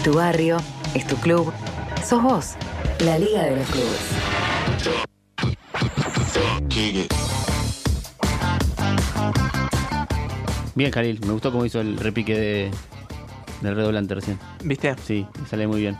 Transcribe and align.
Es 0.00 0.04
tu 0.04 0.14
barrio, 0.14 0.56
es 0.94 1.06
tu 1.06 1.14
club, 1.16 1.52
sos 2.02 2.22
vos. 2.22 2.54
La 3.00 3.18
Liga 3.18 3.42
de 3.42 3.56
los 3.56 3.68
Clubes. 3.68 5.10
Bien, 10.74 10.90
Jalil, 10.90 11.20
me 11.26 11.32
gustó 11.32 11.52
cómo 11.52 11.64
hizo 11.66 11.80
el 11.82 11.98
repique 11.98 12.34
de, 12.38 12.70
del 13.60 13.74
redoblante 13.76 14.14
recién. 14.14 14.38
¿Viste? 14.64 14.94
Sí, 15.04 15.26
sale 15.48 15.66
muy 15.66 15.80
bien. 15.80 15.96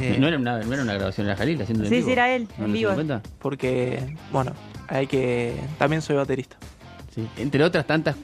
Eh, 0.00 0.16
No, 0.18 0.28
era 0.28 0.36
una, 0.38 0.58
no 0.60 0.72
era 0.74 0.82
una 0.82 0.94
grabación, 0.94 1.26
era 1.26 1.36
Jalil 1.36 1.62
haciendo 1.62 1.88
Sí, 1.88 2.02
sí, 2.02 2.12
era 2.12 2.34
él, 2.34 2.46
¿No 2.58 2.66
en 2.66 2.72
vivo. 2.72 2.92
cuenta? 2.92 3.22
Porque, 3.38 4.16
bueno, 4.32 4.52
hay 4.88 5.06
que. 5.06 5.54
También 5.78 6.02
soy 6.02 6.16
baterista. 6.16 6.56
Sí. 7.14 7.26
Entre 7.38 7.62
otras 7.64 7.86
tantas 7.86 8.16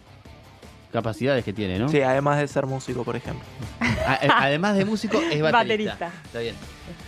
capacidades 0.97 1.45
que 1.45 1.53
tiene, 1.53 1.79
¿no? 1.79 1.89
Sí, 1.89 2.01
además 2.01 2.39
de 2.39 2.49
ser 2.49 2.67
músico, 2.67 3.05
por 3.05 3.15
ejemplo. 3.17 3.45
A- 4.07 4.15
eh, 4.23 4.29
además 4.33 4.77
de 4.77 4.85
músico, 4.85 5.19
es 5.19 5.41
baterista. 5.43 5.53
Baterista. 5.53 6.11
Está 6.25 6.39
bien. 6.41 6.55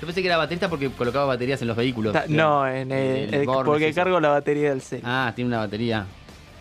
Yo 0.01 0.06
pensé 0.06 0.20
que 0.23 0.28
era 0.28 0.37
baterista 0.37 0.69
porque 0.69 0.91
colocaba 0.91 1.24
baterías 1.27 1.61
en 1.62 1.69
los 1.69 1.77
vehículos. 1.77 2.12
Ta- 2.12 2.24
no, 2.28 2.66
en 2.69 2.92
el, 2.92 3.28
El 3.28 3.34
el- 3.34 3.47
Born, 3.47 3.64
porque 3.66 3.88
eso. 3.88 3.97
cargo 3.97 4.20
la 4.20 4.28
batería 4.30 4.70
del 4.70 4.80
C. 4.83 5.01
Ah, 5.05 5.33
tiene 5.34 5.48
una 5.48 5.59
batería. 5.59 6.05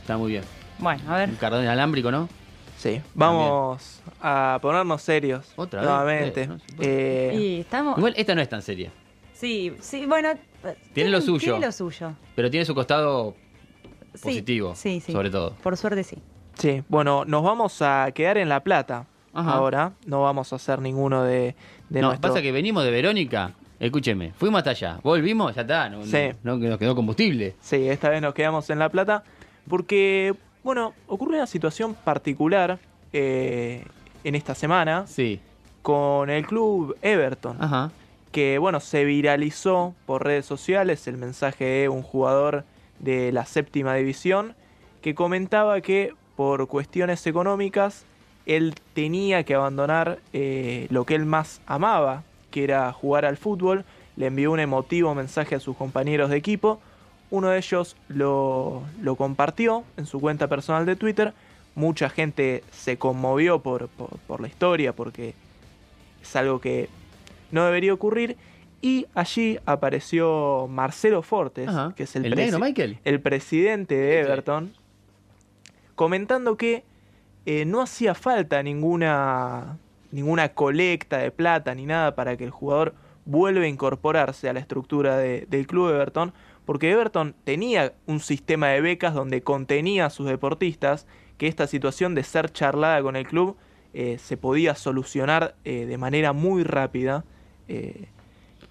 Está 0.02 0.18
muy 0.18 0.32
bien. 0.32 0.44
Bueno, 0.80 1.02
a 1.12 1.18
ver. 1.18 1.30
Un 1.30 1.36
cardón 1.36 1.64
inalámbrico, 1.64 2.12
¿no? 2.12 2.30
Sí. 2.78 3.02
Vamos 3.16 4.02
a 4.22 4.60
ponernos 4.62 5.02
serios. 5.02 5.52
Otra 5.56 5.82
vez, 5.82 5.90
nuevamente. 5.90 6.42
eh, 6.44 6.48
no. 6.48 6.58
Eh, 6.80 7.36
Y 7.40 7.60
estamos. 7.62 7.98
Igual 7.98 8.14
esta 8.18 8.36
no 8.36 8.42
es 8.42 8.50
tan 8.50 8.62
seria, 8.62 8.92
Sí, 9.34 9.76
sí, 9.82 10.06
bueno. 10.06 10.30
Tiene 10.94 11.10
lo 11.10 11.22
suyo. 11.22 11.40
Tiene 11.54 11.66
lo 11.68 11.72
suyo. 11.72 12.14
pero 12.36 12.50
tiene 12.50 12.66
su 12.66 12.74
costado 12.76 13.36
Sí, 14.16 14.22
positivo, 14.24 14.74
Sí, 14.76 15.00
sí. 15.00 15.12
sobre 15.12 15.30
todo. 15.30 15.54
Por 15.62 15.78
suerte 15.78 16.04
sí. 16.04 16.18
Sí, 16.58 16.84
bueno, 16.90 17.26
nos 17.26 17.44
vamos 17.44 17.82
a 17.82 18.10
quedar 18.14 18.38
en 18.38 18.50
La 18.50 18.60
Plata 18.62 19.06
Ajá. 19.34 19.52
ahora. 19.52 19.92
No 20.06 20.22
vamos 20.24 20.52
a 20.54 20.58
hacer 20.58 20.80
ninguno 20.82 21.24
de, 21.24 21.56
de 21.90 22.02
no, 22.02 22.08
nuestro- 22.10 22.30
pasa 22.30 22.42
que 22.42 22.52
venimos 22.52 22.84
de 22.84 22.92
Verónica. 22.92 23.52
Escúcheme, 23.80 24.32
fuimos 24.34 24.58
hasta 24.60 24.72
allá, 24.72 25.00
volvimos, 25.04 25.54
ya 25.54 25.62
está, 25.62 25.88
no, 25.90 26.04
Sí. 26.04 26.30
no, 26.44 26.58
no- 26.58 26.68
nos 26.70 26.80
quedó 26.80 26.96
combustible. 26.96 27.56
Sí, 27.62 27.88
esta 27.88 28.10
vez 28.10 28.22
nos 28.24 28.34
quedamos 28.34 28.68
en 28.72 28.80
La 28.80 28.90
Plata 28.90 29.24
porque, 29.70 30.34
bueno, 30.64 30.94
ocurre 31.08 31.36
una 31.36 31.46
situación 31.48 31.94
particular 31.94 32.80
eh, 33.14 33.84
en 34.24 34.34
esta 34.36 34.56
semana 34.56 35.06
Sí, 35.08 35.40
con 35.84 36.30
el 36.32 36.46
club 36.48 36.98
Everton, 37.04 37.58
ajá. 37.62 37.92
que, 38.32 38.58
bueno, 38.58 38.80
se 38.80 39.06
viralizó 39.06 39.94
por 40.08 40.24
redes 40.26 40.46
sociales 40.48 41.08
el 41.08 41.18
mensaje 41.18 41.64
de 41.66 41.90
un 41.90 42.02
jugador 42.02 42.64
de 43.00 43.32
la 43.32 43.46
séptima 43.46 43.94
división 43.96 44.56
que 45.02 45.14
comentaba 45.16 45.80
que 45.82 46.14
por 46.38 46.68
cuestiones 46.68 47.28
económicas 47.28 48.06
él 48.46 48.76
tenía 48.94 49.44
que 49.44 49.56
abandonar 49.56 50.20
eh, 50.32 50.88
lo 50.90 51.04
que 51.04 51.16
él 51.16 51.26
más 51.26 51.60
amaba, 51.66 52.24
que 52.50 52.64
era 52.64 52.94
jugar 52.94 53.26
al 53.26 53.36
fútbol. 53.36 53.84
Le 54.16 54.28
envió 54.28 54.54
un 54.54 54.62
emotivo 54.62 55.14
mensaje 55.14 55.56
a 55.56 55.60
sus 55.60 55.76
compañeros 55.76 56.30
de 56.30 56.38
equipo. 56.38 56.80
Uno 57.30 57.50
de 57.50 57.58
ellos 57.58 57.98
lo, 58.08 58.84
lo 59.02 59.18
compartió 59.18 59.84
en 59.98 60.06
su 60.06 60.22
cuenta 60.22 60.48
personal 60.48 60.86
de 60.86 60.96
Twitter. 60.96 61.34
Mucha 61.76 62.10
gente 62.10 62.64
se 62.72 62.98
conmovió 62.98 63.60
por, 63.60 63.90
por- 63.90 64.18
por 64.28 64.40
la 64.40 64.48
historia 64.48 64.94
porque 64.94 65.34
es 66.24 66.36
algo 66.38 66.62
que 66.62 66.88
no 67.52 67.66
debería 67.66 67.94
ocurrir. 67.94 68.38
Y 68.82 69.08
allí 69.14 69.60
apareció 69.66 70.68
Marcelo 70.70 71.22
Fortes, 71.22 71.68
Ajá. 71.68 71.94
que 71.98 72.04
es 72.04 72.16
el, 72.16 72.26
¿El 72.28 72.34
el 73.04 73.20
presidente 73.20 73.96
de. 73.96 74.20
Everton, 74.22 74.72
comentando 75.98 76.58
que 76.58 76.84
eh, 77.48 77.66
no 77.66 77.82
hacía 77.82 78.14
falta 78.14 78.62
ninguna, 78.62 79.80
ninguna 80.12 80.50
colecta 80.50 81.18
de 81.18 81.32
plata 81.32 81.74
ni 81.74 81.88
nada 81.88 82.16
para 82.16 82.38
que 82.38 82.44
el 82.44 82.52
jugador 82.52 82.94
vuelva 83.26 83.64
a 83.64 83.68
incorporarse 83.68 84.48
a 84.48 84.54
la 84.54 84.60
estructura 84.60 85.18
de- 85.18 85.48
del 85.50 85.66
club 85.66 85.90
Everton, 85.90 86.34
porque 86.66 86.92
Everton 86.92 87.34
tenía 87.44 87.94
un 88.06 88.20
sistema 88.20 88.68
de 88.68 88.80
becas 88.82 89.16
donde 89.16 89.42
contenía 89.42 90.06
a 90.06 90.10
sus 90.12 90.28
deportistas, 90.28 91.08
que 91.40 91.48
esta 91.48 91.66
situación 91.66 92.14
de 92.14 92.24
ser 92.24 92.52
charlada 92.52 93.02
con 93.02 93.16
el 93.16 93.26
club 93.28 93.58
eh, 93.96 94.18
se 94.20 94.38
podía 94.38 94.76
solucionar 94.76 95.56
eh, 95.66 95.88
de 95.88 95.98
manera 95.98 96.32
muy 96.32 96.64
rápida. 96.64 97.26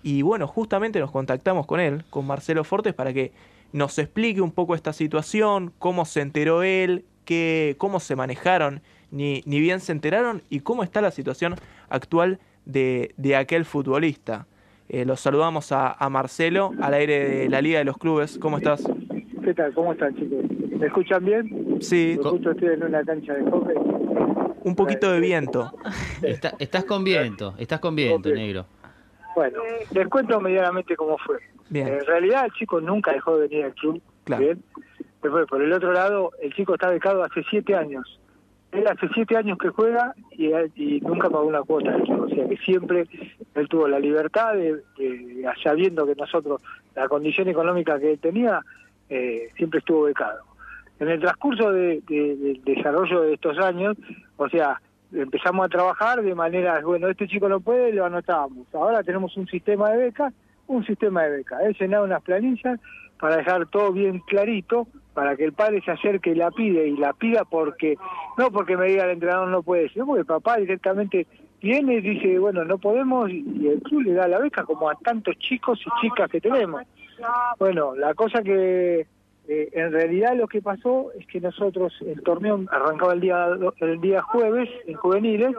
y 0.03 0.23
bueno, 0.23 0.47
justamente 0.47 1.00
nos 1.00 1.11
contactamos 1.11 1.67
con 1.67 1.81
él, 1.81 2.05
con 2.09 2.25
Marcelo 2.27 2.62
Fortes, 2.62 2.95
para 2.95 3.12
que 3.12 3.33
nos 3.73 3.99
explique 3.99 4.41
un 4.41 4.53
poco 4.53 4.75
esta 4.77 4.93
situación, 4.93 5.73
cómo 5.79 6.05
se 6.05 6.21
enteró 6.21 6.62
él, 6.62 7.05
qué, 7.26 7.75
cómo 7.76 8.00
se 8.00 8.16
manejaron, 8.16 8.81
ni, 9.10 9.42
ni 9.44 9.60
bien 9.60 9.81
se 9.81 9.92
enteraron 9.92 10.41
y 10.48 10.60
cómo 10.60 10.82
está 10.82 11.03
la 11.03 11.10
situación 11.10 11.56
actual 11.91 12.38
de, 12.64 13.12
de 13.19 13.37
aquel 13.37 13.66
futbolista. 13.66 14.47
Eh, 14.88 15.04
los 15.04 15.20
saludamos 15.20 15.72
a, 15.72 15.92
a 15.92 16.09
Marcelo 16.09 16.72
al 16.81 16.94
aire 16.94 17.28
de 17.28 17.48
la 17.50 17.60
Liga 17.60 17.78
de 17.81 17.84
los 17.84 17.98
Clubes. 17.98 18.38
¿Cómo 18.38 18.56
estás? 18.56 18.82
¿Qué 19.44 19.53
tal? 19.53 19.75
¿Cómo 19.75 19.92
están, 19.92 20.14
chicos? 20.16 20.44
¿Me 20.78 20.87
escuchan 20.87 21.25
bien? 21.25 21.76
Sí, 21.81 22.12
escucho, 22.19 22.53
estoy 22.53 22.69
en 22.75 22.82
una 22.84 23.03
cancha 23.04 23.34
de 23.34 23.50
hockey. 23.50 23.76
un 24.64 24.75
poquito 24.75 25.10
de 25.12 25.20
viento. 25.20 25.72
Está- 26.22 26.54
estás 26.58 26.84
con 26.84 27.04
viento, 27.04 27.54
estás 27.58 27.81
con 27.81 27.94
viento, 27.97 28.28
negro. 28.31 28.66
Bueno, 29.34 29.58
les 29.91 30.08
cuento 30.08 30.41
medianamente 30.41 30.97
cómo 30.97 31.16
fue. 31.19 31.38
Bien. 31.69 31.88
En 31.88 32.06
realidad, 32.06 32.44
el 32.47 32.53
chico 32.53 32.81
nunca 32.81 33.12
dejó 33.12 33.37
de 33.38 33.48
venir 33.48 33.64
al 33.66 33.75
club. 33.75 34.00
Claro. 34.25 34.43
Bien. 34.44 34.62
Por 35.31 35.62
el 35.62 35.72
otro 35.72 35.92
lado, 35.92 36.31
el 36.42 36.53
chico 36.54 36.75
está 36.75 36.91
becado 36.91 37.22
hace 37.22 37.42
siete 37.50 37.75
años. 37.75 38.20
Él 38.72 38.87
hace 38.88 39.09
siete 39.14 39.37
años 39.37 39.59
que 39.59 39.69
juega 39.70 40.14
y, 40.32 41.00
nunca 41.00 41.31
pagó 41.31 41.44
una 41.47 41.62
cuota. 41.62 41.97
O 41.97 42.28
sea 42.28 42.48
que 42.48 42.56
siempre 42.59 43.06
él 43.54 43.69
tuvo 43.69 43.88
la 43.88 43.98
libertad 43.98 44.54
de, 44.54 44.82
sabiendo 45.62 46.06
que 46.06 46.14
nosotros, 46.14 46.60
la 46.94 47.09
condición 47.09 47.48
económica 47.48 47.98
que 47.98 48.12
él 48.12 48.19
tenía, 48.19 48.60
eh, 49.09 49.48
siempre 49.56 49.78
estuvo 49.78 50.03
becado. 50.03 50.41
En 50.98 51.09
el 51.09 51.20
transcurso 51.20 51.72
de- 51.72 52.03
de- 52.08 52.37
del 52.37 52.64
desarrollo 52.64 53.22
de 53.22 53.34
estos 53.34 53.58
años, 53.58 53.97
o 54.37 54.48
sea, 54.48 54.81
empezamos 55.12 55.66
a 55.66 55.69
trabajar 55.69 56.22
de 56.22 56.34
manera, 56.34 56.81
bueno, 56.81 57.08
este 57.08 57.28
chico 57.28 57.48
no 57.48 57.60
puede, 57.60 57.93
lo 57.93 58.04
anotábamos. 58.04 58.66
Ahora 58.75 59.03
tenemos 59.03 59.37
un 59.37 59.47
sistema 59.47 59.91
de 59.91 59.98
becas, 59.98 60.34
un 60.66 60.84
sistema 60.84 61.22
de 61.25 61.38
becas. 61.38 61.60
He 61.62 61.72
llenado 61.75 62.04
unas 62.04 62.22
planillas 62.22 62.81
para 63.20 63.37
dejar 63.37 63.66
todo 63.69 63.93
bien 63.93 64.19
clarito, 64.26 64.87
para 65.16 65.34
que 65.34 65.44
el 65.44 65.54
padre 65.54 65.81
se 65.82 65.93
acerque 65.93 66.32
y 66.32 66.34
la 66.34 66.50
pide, 66.50 66.88
y 66.88 66.97
la 66.99 67.15
pida 67.15 67.47
porque, 67.47 67.97
no 68.37 68.50
porque 68.50 68.77
me 68.77 68.88
diga 68.88 69.04
el 69.06 69.12
entrenador 69.12 69.49
no 69.49 69.62
puede, 69.62 69.88
sino 69.88 70.04
porque 70.04 70.21
el 70.21 70.27
papá 70.27 70.59
directamente 70.59 71.27
viene 71.62 71.94
y 71.94 72.00
dice, 72.03 72.38
bueno, 72.38 72.66
no 72.66 72.77
podemos, 72.77 73.31
y 73.31 73.66
el 73.66 73.81
club 73.81 74.03
le 74.03 74.12
da 74.12 74.28
la 74.28 74.38
beca 74.38 74.65
como 74.65 74.91
a 74.91 74.94
tantos 74.97 75.38
chicos 75.38 75.81
y 75.81 76.00
chicas 76.03 76.28
que 76.28 76.43
tenemos. 76.43 76.82
Bueno, 77.59 77.97
la 77.97 78.12
cosa 78.12 78.43
que 78.43 79.06
eh, 79.49 79.69
en 79.72 79.91
realidad 79.91 80.37
lo 80.37 80.49
que 80.49 80.60
pasó 80.60 81.10
es 81.19 81.26
que 81.28 81.41
nosotros, 81.41 81.94
el 82.03 82.22
torneo 82.22 82.62
arrancaba 82.71 83.15
el 83.15 83.21
día 83.21 83.47
el 83.81 84.00
día 84.03 84.21
jueves 84.21 84.69
en 84.87 84.97
juveniles 84.97 85.56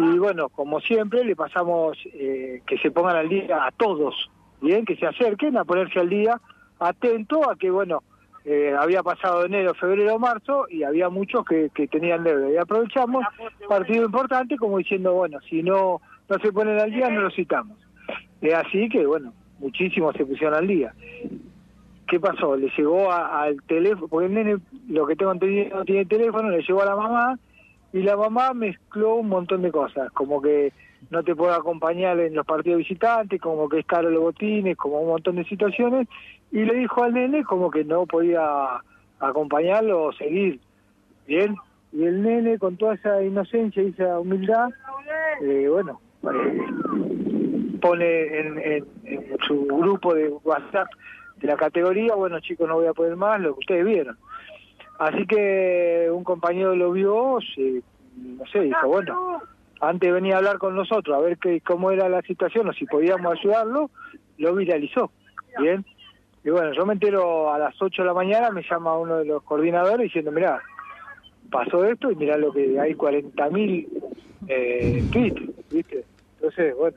y 0.00 0.18
bueno, 0.18 0.48
como 0.48 0.80
siempre 0.80 1.24
le 1.24 1.36
pasamos 1.36 1.96
eh, 2.14 2.62
que 2.66 2.78
se 2.78 2.90
pongan 2.90 3.14
al 3.14 3.28
día 3.28 3.64
a 3.64 3.70
todos, 3.70 4.28
bien, 4.60 4.84
que 4.84 4.96
se 4.96 5.06
acerquen 5.06 5.56
a 5.56 5.64
ponerse 5.64 6.00
al 6.00 6.08
día, 6.08 6.40
atento 6.80 7.48
a 7.48 7.54
que 7.54 7.70
bueno, 7.70 8.02
eh, 8.48 8.72
había 8.78 9.02
pasado 9.02 9.44
enero, 9.44 9.74
febrero, 9.74 10.20
marzo 10.20 10.66
y 10.70 10.84
había 10.84 11.08
muchos 11.08 11.44
que, 11.44 11.68
tenían 11.88 12.22
deuda 12.22 12.48
y 12.48 12.56
aprovechamos 12.56 13.24
partido 13.68 14.04
importante 14.04 14.56
como 14.56 14.78
diciendo 14.78 15.14
bueno, 15.14 15.40
si 15.50 15.64
no 15.64 16.00
no 16.28 16.38
se 16.38 16.52
ponen 16.52 16.78
al 16.78 16.92
día 16.92 17.10
no 17.10 17.22
lo 17.22 17.30
citamos. 17.32 17.76
Así 18.56 18.88
que 18.88 19.04
bueno, 19.04 19.32
muchísimos 19.58 20.14
se 20.14 20.24
pusieron 20.24 20.54
al 20.54 20.68
día. 20.68 20.94
¿Qué 22.06 22.20
pasó? 22.20 22.56
Le 22.56 22.70
llegó 22.78 23.10
al 23.10 23.60
teléfono, 23.62 24.06
porque 24.06 24.26
el 24.26 24.34
nene, 24.34 24.58
lo 24.88 25.08
que 25.08 25.16
tengo 25.16 25.32
entendido, 25.32 25.78
no 25.78 25.84
tiene 25.84 26.04
teléfono, 26.04 26.48
le 26.48 26.62
llegó 26.62 26.82
a 26.82 26.86
la 26.86 26.94
mamá 26.94 27.38
y 27.92 28.02
la 28.02 28.16
mamá 28.16 28.54
mezcló 28.54 29.16
un 29.16 29.28
montón 29.28 29.62
de 29.62 29.72
cosas, 29.72 30.12
como 30.12 30.40
que 30.40 30.72
no 31.10 31.22
te 31.22 31.34
puedo 31.36 31.52
acompañar 31.52 32.18
en 32.20 32.34
los 32.34 32.46
partidos 32.46 32.78
visitantes, 32.78 33.40
como 33.40 33.68
que 33.68 33.80
es 33.80 33.86
caro 33.86 34.10
los 34.10 34.22
botines, 34.22 34.76
como 34.76 35.00
un 35.00 35.08
montón 35.08 35.36
de 35.36 35.44
situaciones, 35.44 36.08
y 36.52 36.64
le 36.64 36.74
dijo 36.74 37.02
al 37.04 37.12
nene 37.14 37.44
como 37.44 37.70
que 37.70 37.84
no 37.84 38.06
podía 38.06 38.42
acompañarlo 39.20 40.04
o 40.04 40.12
seguir. 40.12 40.60
Bien, 41.26 41.56
y 41.92 42.04
el 42.04 42.22
nene 42.22 42.58
con 42.58 42.76
toda 42.76 42.94
esa 42.94 43.22
inocencia 43.22 43.82
y 43.82 43.88
esa 43.88 44.18
humildad, 44.20 44.68
eh, 45.42 45.68
bueno, 45.68 46.00
eh, 46.32 46.60
pone 47.80 48.38
en, 48.40 48.58
en- 48.58 48.86
en 49.04 49.38
su 49.46 49.66
grupo 49.66 50.14
de 50.14 50.28
WhatsApp 50.44 50.88
de 51.36 51.48
la 51.48 51.56
categoría, 51.56 52.14
bueno 52.14 52.40
chicos, 52.40 52.68
no 52.68 52.74
voy 52.76 52.86
a 52.86 52.92
poder 52.94 53.16
más, 53.16 53.40
lo 53.40 53.54
que 53.54 53.60
ustedes 53.60 53.84
vieron. 53.84 54.16
Así 54.98 55.26
que 55.26 56.08
un 56.10 56.24
compañero 56.24 56.74
lo 56.74 56.92
vio, 56.92 57.38
se- 57.54 57.82
no 58.16 58.46
sé, 58.46 58.60
dijo, 58.62 58.86
bueno, 58.88 59.42
antes 59.80 60.12
venía 60.12 60.34
a 60.34 60.38
hablar 60.38 60.58
con 60.58 60.74
nosotros, 60.74 61.16
a 61.16 61.20
ver 61.20 61.38
qué, 61.38 61.60
cómo 61.60 61.90
era 61.90 62.08
la 62.08 62.22
situación 62.22 62.68
o 62.68 62.72
si 62.72 62.86
podíamos 62.86 63.38
ayudarlo, 63.38 63.90
lo 64.38 64.54
viralizó. 64.54 65.10
Bien. 65.58 65.84
Y 66.44 66.50
bueno, 66.50 66.72
yo 66.72 66.86
me 66.86 66.94
entero 66.94 67.52
a 67.52 67.58
las 67.58 67.74
8 67.80 68.02
de 68.02 68.06
la 68.06 68.14
mañana, 68.14 68.50
me 68.50 68.62
llama 68.62 68.96
uno 68.96 69.16
de 69.16 69.24
los 69.24 69.42
coordinadores 69.42 70.04
diciendo, 70.04 70.30
mirá, 70.30 70.60
pasó 71.50 71.84
esto 71.84 72.10
y 72.10 72.16
mirá 72.16 72.36
lo 72.36 72.52
que 72.52 72.78
hay 72.78 72.94
40.000 72.94 73.88
eh, 74.48 75.04
tweets, 75.10 75.42
¿viste? 75.70 76.04
entonces, 76.36 76.76
bueno, 76.76 76.96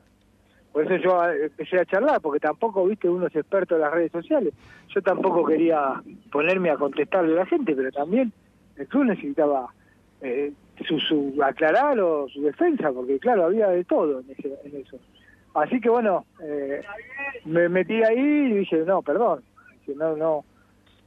por 0.71 0.83
eso 0.83 1.03
yo 1.03 1.23
eh, 1.29 1.45
empecé 1.45 1.79
a 1.79 1.85
charlar, 1.85 2.21
porque 2.21 2.39
tampoco, 2.39 2.85
viste, 2.85 3.09
uno 3.09 3.27
es 3.27 3.35
experto 3.35 3.75
en 3.75 3.81
las 3.81 3.91
redes 3.91 4.11
sociales. 4.11 4.53
Yo 4.93 5.01
tampoco 5.01 5.45
quería 5.45 6.01
ponerme 6.31 6.69
a 6.69 6.77
contestarle 6.77 7.33
a 7.33 7.43
la 7.43 7.45
gente, 7.45 7.75
pero 7.75 7.91
también 7.91 8.31
el 8.75 8.87
club 8.87 9.05
necesitaba 9.05 9.73
eh, 10.21 10.53
su, 10.87 10.99
su 10.99 11.35
aclarar 11.43 11.99
o 11.99 12.27
su 12.29 12.41
defensa, 12.41 12.91
porque 12.91 13.19
claro, 13.19 13.45
había 13.45 13.67
de 13.69 13.83
todo 13.83 14.19
en, 14.21 14.31
ese- 14.31 14.57
en 14.65 14.81
eso. 14.81 14.97
Así 15.55 15.79
que 15.81 15.89
bueno, 15.89 16.25
eh, 16.43 16.81
me 17.45 17.67
metí 17.69 18.01
ahí 18.03 18.17
y 18.19 18.53
dije, 18.59 18.83
no, 18.85 19.01
perdón, 19.01 19.41
Dije, 19.85 19.97
no, 19.97 20.15
no. 20.15 20.45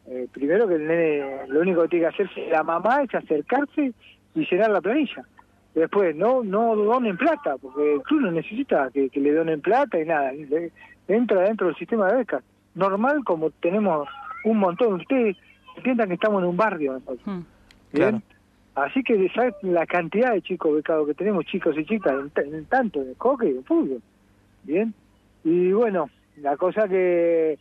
Eh, 0.07 0.27
primero 0.33 0.67
que 0.67 0.75
el 0.75 0.87
nene, 0.87 1.47
lo 1.49 1.61
único 1.61 1.83
que 1.83 1.89
tiene 1.89 2.09
que 2.09 2.23
hacer 2.25 2.31
la 2.51 2.63
mamá 2.65 3.03
es 3.03 3.15
acercarse 3.15 3.93
y 4.35 4.47
llenar 4.51 4.71
la 4.71 4.81
planilla. 4.81 5.25
Después, 5.75 6.15
no 6.17 6.43
no 6.43 6.75
donen 6.77 7.17
plata, 7.17 7.57
porque 7.57 7.95
el 7.95 8.03
club 8.03 8.23
no 8.23 8.31
necesita 8.33 8.91
que, 8.93 9.09
que 9.09 9.21
le 9.21 9.33
donen 9.33 9.61
plata 9.61 9.99
y 10.01 10.05
nada. 10.05 10.33
Le- 10.33 10.73
entra 11.09 11.43
dentro 11.43 11.69
del 11.69 11.77
sistema 11.77 12.09
de 12.09 12.17
becas. 12.19 12.43
Normal 12.75 13.23
como 13.25 13.51
tenemos 13.51 14.09
un 14.45 14.59
montón. 14.59 14.95
Ustedes 14.95 15.37
entiendan 15.77 16.09
que 16.09 16.15
estamos 16.15 16.43
en 16.43 16.49
un 16.49 16.57
barrio. 16.57 16.95
nosotros. 16.95 17.21
Bien. 17.25 17.45
Claro. 17.93 18.23
Así 18.75 19.03
que 19.03 19.29
¿sabes 19.35 19.55
la 19.63 19.87
cantidad 19.87 20.33
de 20.33 20.41
chicos 20.41 20.75
becados 20.75 21.07
que 21.07 21.15
tenemos, 21.15 21.45
chicos 21.45 21.77
y 21.77 21.85
chicas, 21.85 22.15
en, 22.37 22.55
en 22.55 22.65
tanto 22.67 23.03
en 23.03 23.15
hockey 23.19 23.51
y 23.51 23.57
en 23.57 23.65
fútbol. 23.65 24.03
Bien. 24.63 24.95
Y 25.45 25.73
bueno, 25.73 26.09
la 26.39 26.57
cosa 26.57 26.89
que, 26.89 27.59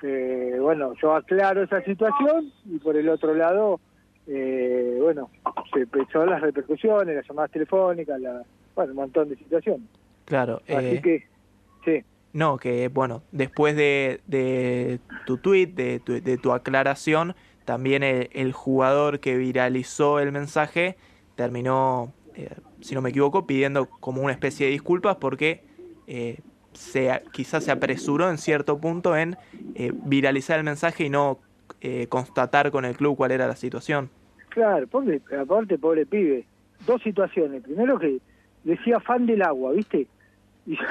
que, 0.00 0.56
bueno, 0.60 0.94
yo 1.00 1.14
aclaro 1.14 1.62
esa 1.62 1.82
situación 1.82 2.52
y 2.66 2.78
por 2.78 2.96
el 2.96 3.08
otro 3.08 3.34
lado, 3.34 3.80
eh, 4.26 4.98
bueno, 5.00 5.30
se 5.72 5.80
empezó 5.80 6.24
las 6.26 6.40
repercusiones, 6.40 7.16
las 7.16 7.26
llamadas 7.26 7.50
telefónicas, 7.50 8.20
la, 8.20 8.42
bueno, 8.76 8.92
un 8.92 8.96
montón 8.96 9.28
de 9.30 9.36
situaciones. 9.36 9.88
Claro. 10.26 10.62
Así 10.68 10.96
eh, 10.96 11.00
que, 11.02 11.26
sí. 11.84 12.04
No, 12.32 12.56
que 12.56 12.88
bueno, 12.88 13.22
después 13.32 13.74
de, 13.76 14.20
de 14.26 15.00
tu 15.26 15.38
tweet, 15.38 15.66
de 15.66 16.00
tu, 16.00 16.20
de 16.20 16.38
tu 16.38 16.52
aclaración, 16.52 17.34
también 17.64 18.02
el, 18.02 18.52
jugador 18.52 19.20
que 19.20 19.36
viralizó 19.36 20.20
el 20.20 20.32
mensaje 20.32 20.96
terminó, 21.36 22.12
eh, 22.34 22.50
si 22.80 22.94
no 22.94 23.02
me 23.02 23.10
equivoco, 23.10 23.46
pidiendo 23.46 23.86
como 23.86 24.22
una 24.22 24.32
especie 24.32 24.66
de 24.66 24.72
disculpas 24.72 25.16
porque 25.16 25.62
eh, 26.06 26.38
se, 26.72 27.22
quizás 27.32 27.64
se 27.64 27.70
apresuró 27.70 28.30
en 28.30 28.38
cierto 28.38 28.78
punto 28.78 29.16
en 29.16 29.36
eh, 29.74 29.92
viralizar 30.04 30.58
el 30.58 30.64
mensaje 30.64 31.04
y 31.04 31.10
no 31.10 31.38
eh, 31.80 32.06
constatar 32.08 32.70
con 32.70 32.84
el 32.84 32.96
club 32.96 33.16
cuál 33.16 33.32
era 33.32 33.46
la 33.46 33.56
situación. 33.56 34.10
Claro, 34.48 34.86
pobre, 34.86 35.20
aparte, 35.40 35.78
pobre 35.78 36.06
pibe. 36.06 36.44
Dos 36.86 37.02
situaciones. 37.02 37.62
Primero 37.62 37.98
que 37.98 38.18
decía 38.64 39.00
fan 39.00 39.26
del 39.26 39.42
agua, 39.42 39.72
¿viste? 39.72 40.06
Y 40.66 40.76
yo, 40.76 40.82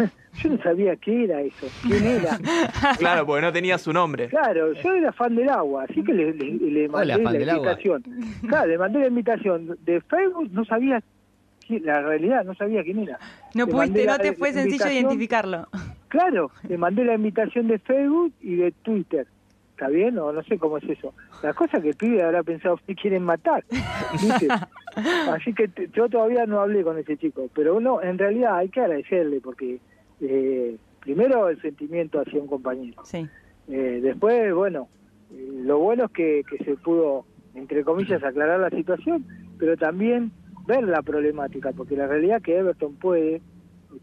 yo 0.43 0.49
no 0.49 0.57
sabía 0.63 0.95
qué 0.97 1.23
era 1.23 1.41
eso, 1.41 1.67
quién 1.87 2.03
era. 2.05 2.37
Claro, 2.97 3.25
porque 3.25 3.41
no 3.41 3.53
tenía 3.53 3.77
su 3.77 3.93
nombre. 3.93 4.27
Claro, 4.27 4.73
yo 4.73 4.93
era 4.93 5.11
fan 5.13 5.35
del 5.35 5.49
agua, 5.49 5.85
así 5.89 6.03
que 6.03 6.13
le, 6.13 6.33
le, 6.33 6.45
le 6.57 6.87
mandé 6.89 7.13
Hola, 7.13 7.17
la 7.23 7.31
del 7.31 7.49
agua. 7.49 7.71
invitación. 7.71 8.03
Claro, 8.47 8.67
le 8.67 8.77
mandé 8.77 8.99
la 8.99 9.07
invitación 9.07 9.77
de 9.85 10.01
Facebook, 10.01 10.49
no 10.51 10.65
sabía, 10.65 11.01
qui- 11.67 11.81
la 11.81 12.01
realidad, 12.01 12.43
no 12.43 12.53
sabía 12.55 12.83
quién 12.83 12.99
era. 12.99 13.17
No 13.55 13.65
Le 13.65 13.71
pudiste, 13.71 14.05
no 14.05 14.11
la- 14.11 14.17
te 14.19 14.33
fue 14.33 14.49
sencillo 14.51 14.65
invitación. 14.71 14.95
identificarlo. 15.05 15.67
Claro, 16.09 16.51
le 16.67 16.77
mandé 16.77 17.05
la 17.05 17.15
invitación 17.15 17.67
de 17.69 17.79
Facebook 17.79 18.33
y 18.41 18.55
de 18.55 18.71
Twitter. 18.73 19.25
¿Está 19.81 19.89
bien? 19.89 20.15
O 20.19 20.31
no 20.31 20.43
sé 20.43 20.59
cómo 20.59 20.77
es 20.77 20.83
eso. 20.83 21.11
La 21.41 21.55
cosa 21.55 21.81
que 21.81 21.89
el 21.89 21.95
pibe 21.95 22.21
habrá 22.21 22.43
pensado 22.43 22.77
que 22.85 22.93
quieren 22.93 23.23
matar. 23.23 23.65
¿viste? 24.11 24.47
Así 25.31 25.55
que 25.55 25.71
yo 25.91 26.07
todavía 26.07 26.45
no 26.45 26.59
hablé 26.59 26.83
con 26.83 26.99
ese 26.99 27.17
chico. 27.17 27.49
Pero 27.55 27.77
uno, 27.77 27.99
en 27.99 28.19
realidad 28.19 28.57
hay 28.57 28.69
que 28.69 28.79
agradecerle 28.79 29.41
porque, 29.41 29.79
eh, 30.19 30.77
primero, 30.99 31.49
el 31.49 31.59
sentimiento 31.63 32.19
hacia 32.19 32.39
un 32.39 32.45
compañero. 32.45 33.03
Sí. 33.05 33.27
Eh, 33.69 34.01
después, 34.03 34.53
bueno, 34.53 34.87
lo 35.31 35.79
bueno 35.79 36.05
es 36.05 36.11
que, 36.11 36.43
que 36.47 36.63
se 36.63 36.75
pudo, 36.75 37.25
entre 37.55 37.83
comillas, 37.83 38.23
aclarar 38.23 38.59
la 38.59 38.69
situación, 38.69 39.25
pero 39.57 39.77
también 39.77 40.31
ver 40.67 40.83
la 40.83 41.01
problemática, 41.01 41.71
porque 41.71 41.95
la 41.95 42.05
realidad 42.05 42.37
es 42.37 42.43
que 42.43 42.55
Everton 42.55 42.93
puede 42.97 43.41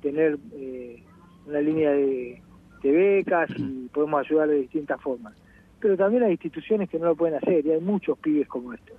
tener 0.03 0.39
eh, 0.55 1.05
una 1.47 1.61
línea 1.61 1.93
de, 1.93 2.43
de 2.83 2.91
becas 2.91 3.49
y 3.57 3.89
podemos 3.95 4.27
ayudar 4.27 4.49
de 4.49 4.57
distintas 4.57 5.01
formas. 5.01 5.35
Pero 5.81 5.97
también 5.97 6.25
hay 6.25 6.33
instituciones 6.33 6.89
que 6.89 6.99
no 6.99 7.07
lo 7.07 7.17
pueden 7.17 7.37
hacer 7.37 7.65
y 7.65 7.71
hay 7.71 7.81
muchos 7.81 8.19
pibes 8.19 8.49
como 8.49 8.73
estos. 8.73 8.97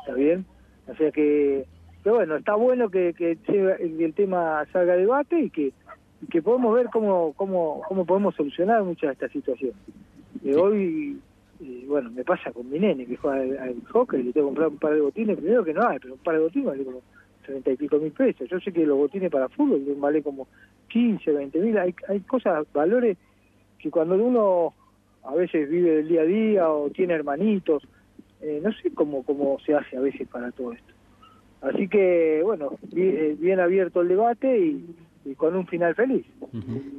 ¿Está 0.00 0.14
bien? 0.14 0.44
O 0.86 0.94
sea 0.94 1.10
que, 1.10 1.64
pero 2.02 2.16
bueno, 2.16 2.36
está 2.36 2.54
bueno 2.54 2.90
que, 2.90 3.14
que 3.14 3.38
el, 3.48 4.00
el 4.00 4.14
tema 4.14 4.64
salga 4.72 4.94
a 4.94 4.96
debate 4.96 5.38
y 5.38 5.50
que, 5.50 5.72
que 6.30 6.42
podemos 6.42 6.74
ver 6.74 6.88
cómo, 6.92 7.32
cómo, 7.34 7.82
cómo 7.88 8.04
podemos 8.04 8.34
solucionar 8.34 8.82
muchas 8.82 9.08
de 9.08 9.12
estas 9.12 9.32
situaciones. 9.32 9.76
Eh, 10.44 10.54
Hoy, 10.54 11.18
eh, 11.60 11.84
bueno, 11.86 12.10
me 12.10 12.24
pasa 12.24 12.52
con 12.52 12.68
mi 12.70 12.78
nene 12.78 13.06
que 13.06 13.16
juega 13.16 13.42
al, 13.42 13.58
al 13.58 13.84
hockey, 13.90 14.22
le 14.22 14.32
tengo 14.32 14.48
que 14.48 14.54
comprar 14.54 14.68
un 14.68 14.78
par 14.78 14.94
de 14.94 15.00
botines, 15.00 15.36
primero 15.38 15.64
que 15.64 15.72
no 15.72 15.86
hay, 15.86 15.98
pero 15.98 16.14
un 16.14 16.20
par 16.20 16.34
de 16.34 16.40
botines 16.42 16.66
vale 16.66 16.84
como 16.84 17.00
treinta 17.44 17.70
y 17.70 17.76
pico 17.76 17.98
mil 17.98 18.12
pesos. 18.12 18.48
Yo 18.48 18.60
sé 18.60 18.72
que 18.72 18.86
los 18.86 18.96
botines 18.96 19.30
para 19.30 19.48
fútbol 19.48 19.82
vale 19.98 20.22
como 20.22 20.48
15, 20.88 21.30
20 21.30 21.58
mil. 21.60 21.78
Hay, 21.78 21.94
hay 22.08 22.20
cosas, 22.20 22.66
valores 22.72 23.16
que 23.78 23.90
cuando 23.90 24.14
uno 24.16 24.74
a 25.24 25.34
veces 25.34 25.68
vive 25.68 25.90
del 25.96 26.08
día 26.08 26.20
a 26.22 26.24
día 26.24 26.68
o 26.70 26.90
tiene 26.90 27.14
hermanitos, 27.14 27.82
eh, 28.40 28.60
no 28.62 28.72
sé 28.72 28.90
cómo, 28.92 29.22
cómo 29.22 29.58
se 29.64 29.74
hace 29.74 29.96
a 29.96 30.00
veces 30.00 30.28
para 30.28 30.50
todo 30.52 30.72
esto. 30.72 30.92
Así 31.62 31.88
que, 31.88 32.40
bueno, 32.44 32.72
eh, 32.94 33.36
bien 33.38 33.58
abierto 33.58 34.02
el 34.02 34.08
debate 34.08 34.58
y, 34.58 34.84
y 35.24 35.34
con 35.34 35.56
un 35.56 35.66
final 35.66 35.94
feliz. 35.94 36.26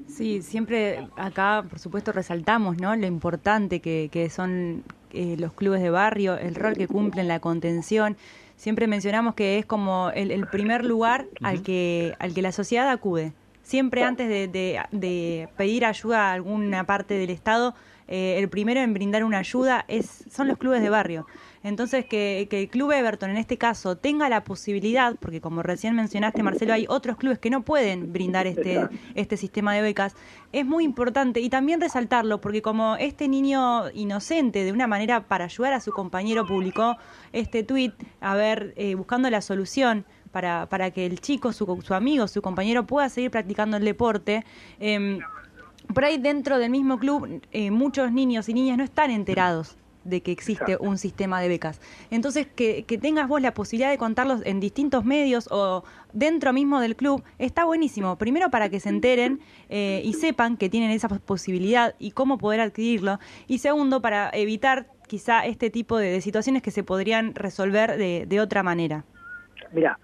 Sí, 0.07 0.41
siempre 0.41 1.07
acá, 1.17 1.63
por 1.69 1.77
supuesto, 1.77 2.11
resaltamos 2.11 2.79
¿no? 2.81 2.95
lo 2.95 3.05
importante 3.05 3.79
que, 3.79 4.09
que 4.11 4.29
son 4.29 4.83
eh, 5.13 5.35
los 5.37 5.53
clubes 5.53 5.81
de 5.83 5.91
barrio, 5.91 6.35
el 6.35 6.55
rol 6.55 6.73
que 6.75 6.87
cumplen, 6.87 7.27
la 7.27 7.39
contención. 7.39 8.17
Siempre 8.55 8.87
mencionamos 8.87 9.35
que 9.35 9.59
es 9.59 9.65
como 9.67 10.09
el, 10.15 10.31
el 10.31 10.47
primer 10.47 10.83
lugar 10.83 11.25
al, 11.43 11.61
que, 11.61 12.13
al 12.19 12.33
que 12.33 12.41
la 12.41 12.51
sociedad 12.51 12.89
acude. 12.89 13.33
Siempre 13.61 14.03
antes 14.03 14.27
de, 14.29 14.47
de- 14.47 14.79
de 14.91 15.47
pedir 15.57 15.85
ayuda 15.85 16.29
a 16.29 16.33
alguna 16.33 16.85
parte 16.85 17.13
del 17.15 17.29
Estado, 17.29 17.75
eh, 18.07 18.37
el 18.37 18.49
primero 18.49 18.79
en 18.79 18.93
brindar 18.93 19.23
una 19.23 19.39
ayuda 19.39 19.85
es, 19.87 20.25
son 20.31 20.47
los 20.47 20.57
clubes 20.57 20.81
de 20.81 20.89
barrio. 20.89 21.25
Entonces, 21.63 22.05
que, 22.05 22.45
que 22.47 22.61
el 22.61 22.69
Club 22.69 22.91
Everton 22.91 23.31
en 23.31 23.37
este 23.37 23.57
caso 23.57 23.97
tenga 23.97 24.29
la 24.29 24.43
posibilidad, 24.43 25.15
porque 25.19 25.41
como 25.41 25.63
recién 25.63 25.95
mencionaste, 25.95 26.43
Marcelo, 26.43 26.73
hay 26.73 26.85
otros 26.87 27.17
clubes 27.17 27.39
que 27.39 27.49
no 27.49 27.63
pueden 27.63 28.13
brindar 28.13 28.45
este, 28.45 28.87
este 29.15 29.35
sistema 29.35 29.73
de 29.73 29.81
becas, 29.81 30.15
es 30.51 30.63
muy 30.63 30.83
importante 30.83 31.39
y 31.39 31.49
también 31.49 31.81
resaltarlo, 31.81 32.39
porque 32.39 32.61
como 32.61 32.97
este 32.97 33.27
niño 33.27 33.89
inocente, 33.95 34.63
de 34.63 34.71
una 34.71 34.85
manera 34.85 35.27
para 35.27 35.45
ayudar 35.45 35.73
a 35.73 35.79
su 35.79 35.91
compañero, 35.91 36.45
publicó 36.45 36.97
este 37.33 37.63
tuit, 37.63 37.95
a 38.21 38.35
ver, 38.35 38.75
eh, 38.77 38.93
buscando 38.93 39.27
la 39.31 39.41
solución 39.41 40.05
para, 40.31 40.67
para 40.69 40.91
que 40.91 41.07
el 41.07 41.19
chico, 41.19 41.51
su, 41.51 41.81
su 41.81 41.95
amigo, 41.95 42.27
su 42.27 42.43
compañero 42.43 42.85
pueda 42.85 43.09
seguir 43.09 43.31
practicando 43.31 43.77
el 43.77 43.85
deporte. 43.85 44.45
em, 44.79 45.19
por 45.93 46.05
ahí 46.05 46.17
dentro 46.17 46.57
del 46.59 46.69
mismo 46.69 46.99
club, 46.99 47.41
eh, 47.51 47.71
muchos 47.71 48.11
niños 48.11 48.49
y 48.49 48.53
niñas 48.53 48.77
no 48.77 48.83
están 48.83 49.11
enterados 49.11 49.77
de 50.05 50.21
que 50.21 50.31
existe 50.31 50.77
un 50.79 50.97
sistema 50.97 51.41
de 51.41 51.49
becas. 51.49 51.81
Entonces, 52.11 52.47
que, 52.47 52.83
que 52.83 52.97
tengas 52.97 53.27
vos 53.27 53.41
la 53.41 53.53
posibilidad 53.53 53.89
de 53.89 53.97
contarlos 53.97 54.45
en 54.45 54.59
distintos 54.59 55.03
medios 55.03 55.49
o 55.51 55.83
dentro 56.13 56.53
mismo 56.53 56.79
del 56.79 56.95
club, 56.95 57.23
está 57.39 57.65
buenísimo. 57.65 58.15
Primero 58.17 58.49
para 58.51 58.69
que 58.69 58.79
se 58.79 58.89
enteren 58.89 59.39
eh, 59.69 60.01
y 60.05 60.13
sepan 60.13 60.57
que 60.57 60.69
tienen 60.69 60.91
esa 60.91 61.09
posibilidad 61.09 61.95
y 61.97 62.11
cómo 62.11 62.37
poder 62.37 62.61
adquirirlo. 62.61 63.19
Y 63.47 63.57
segundo, 63.57 64.01
para 64.01 64.29
evitar 64.31 64.85
quizá 65.07 65.45
este 65.45 65.71
tipo 65.71 65.97
de, 65.97 66.11
de 66.11 66.21
situaciones 66.21 66.61
que 66.61 66.71
se 66.71 66.83
podrían 66.83 67.33
resolver 67.33 67.97
de, 67.97 68.25
de 68.27 68.39
otra 68.39 68.61
manera. 68.61 69.05
Mira, 69.73 69.97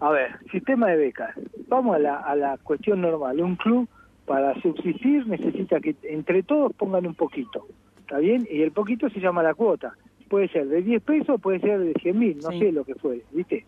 a 0.00 0.10
ver, 0.10 0.38
sistema 0.50 0.88
de 0.88 0.96
becas. 0.96 1.34
Vamos 1.68 1.96
a 1.96 1.98
la, 1.98 2.16
a 2.16 2.34
la 2.36 2.58
cuestión 2.58 3.02
normal. 3.02 3.40
Un 3.40 3.56
club 3.56 3.88
para 4.26 4.60
subsistir 4.60 5.26
necesita 5.26 5.80
que 5.80 5.94
entre 6.02 6.42
todos 6.42 6.72
pongan 6.74 7.06
un 7.06 7.14
poquito. 7.14 7.64
¿Está 8.00 8.18
bien? 8.18 8.46
Y 8.50 8.62
el 8.62 8.72
poquito 8.72 9.08
se 9.10 9.20
llama 9.20 9.42
la 9.42 9.54
cuota. 9.54 9.94
Puede 10.28 10.48
ser 10.48 10.66
de 10.68 10.82
10 10.82 11.02
pesos, 11.02 11.40
puede 11.40 11.60
ser 11.60 11.78
de 11.80 11.92
100 11.94 12.18
mil, 12.18 12.38
no 12.38 12.50
Sí. 12.50 12.58
sé 12.58 12.72
lo 12.72 12.84
que 12.84 12.94
fuere, 12.96 13.22
¿viste? 13.32 13.64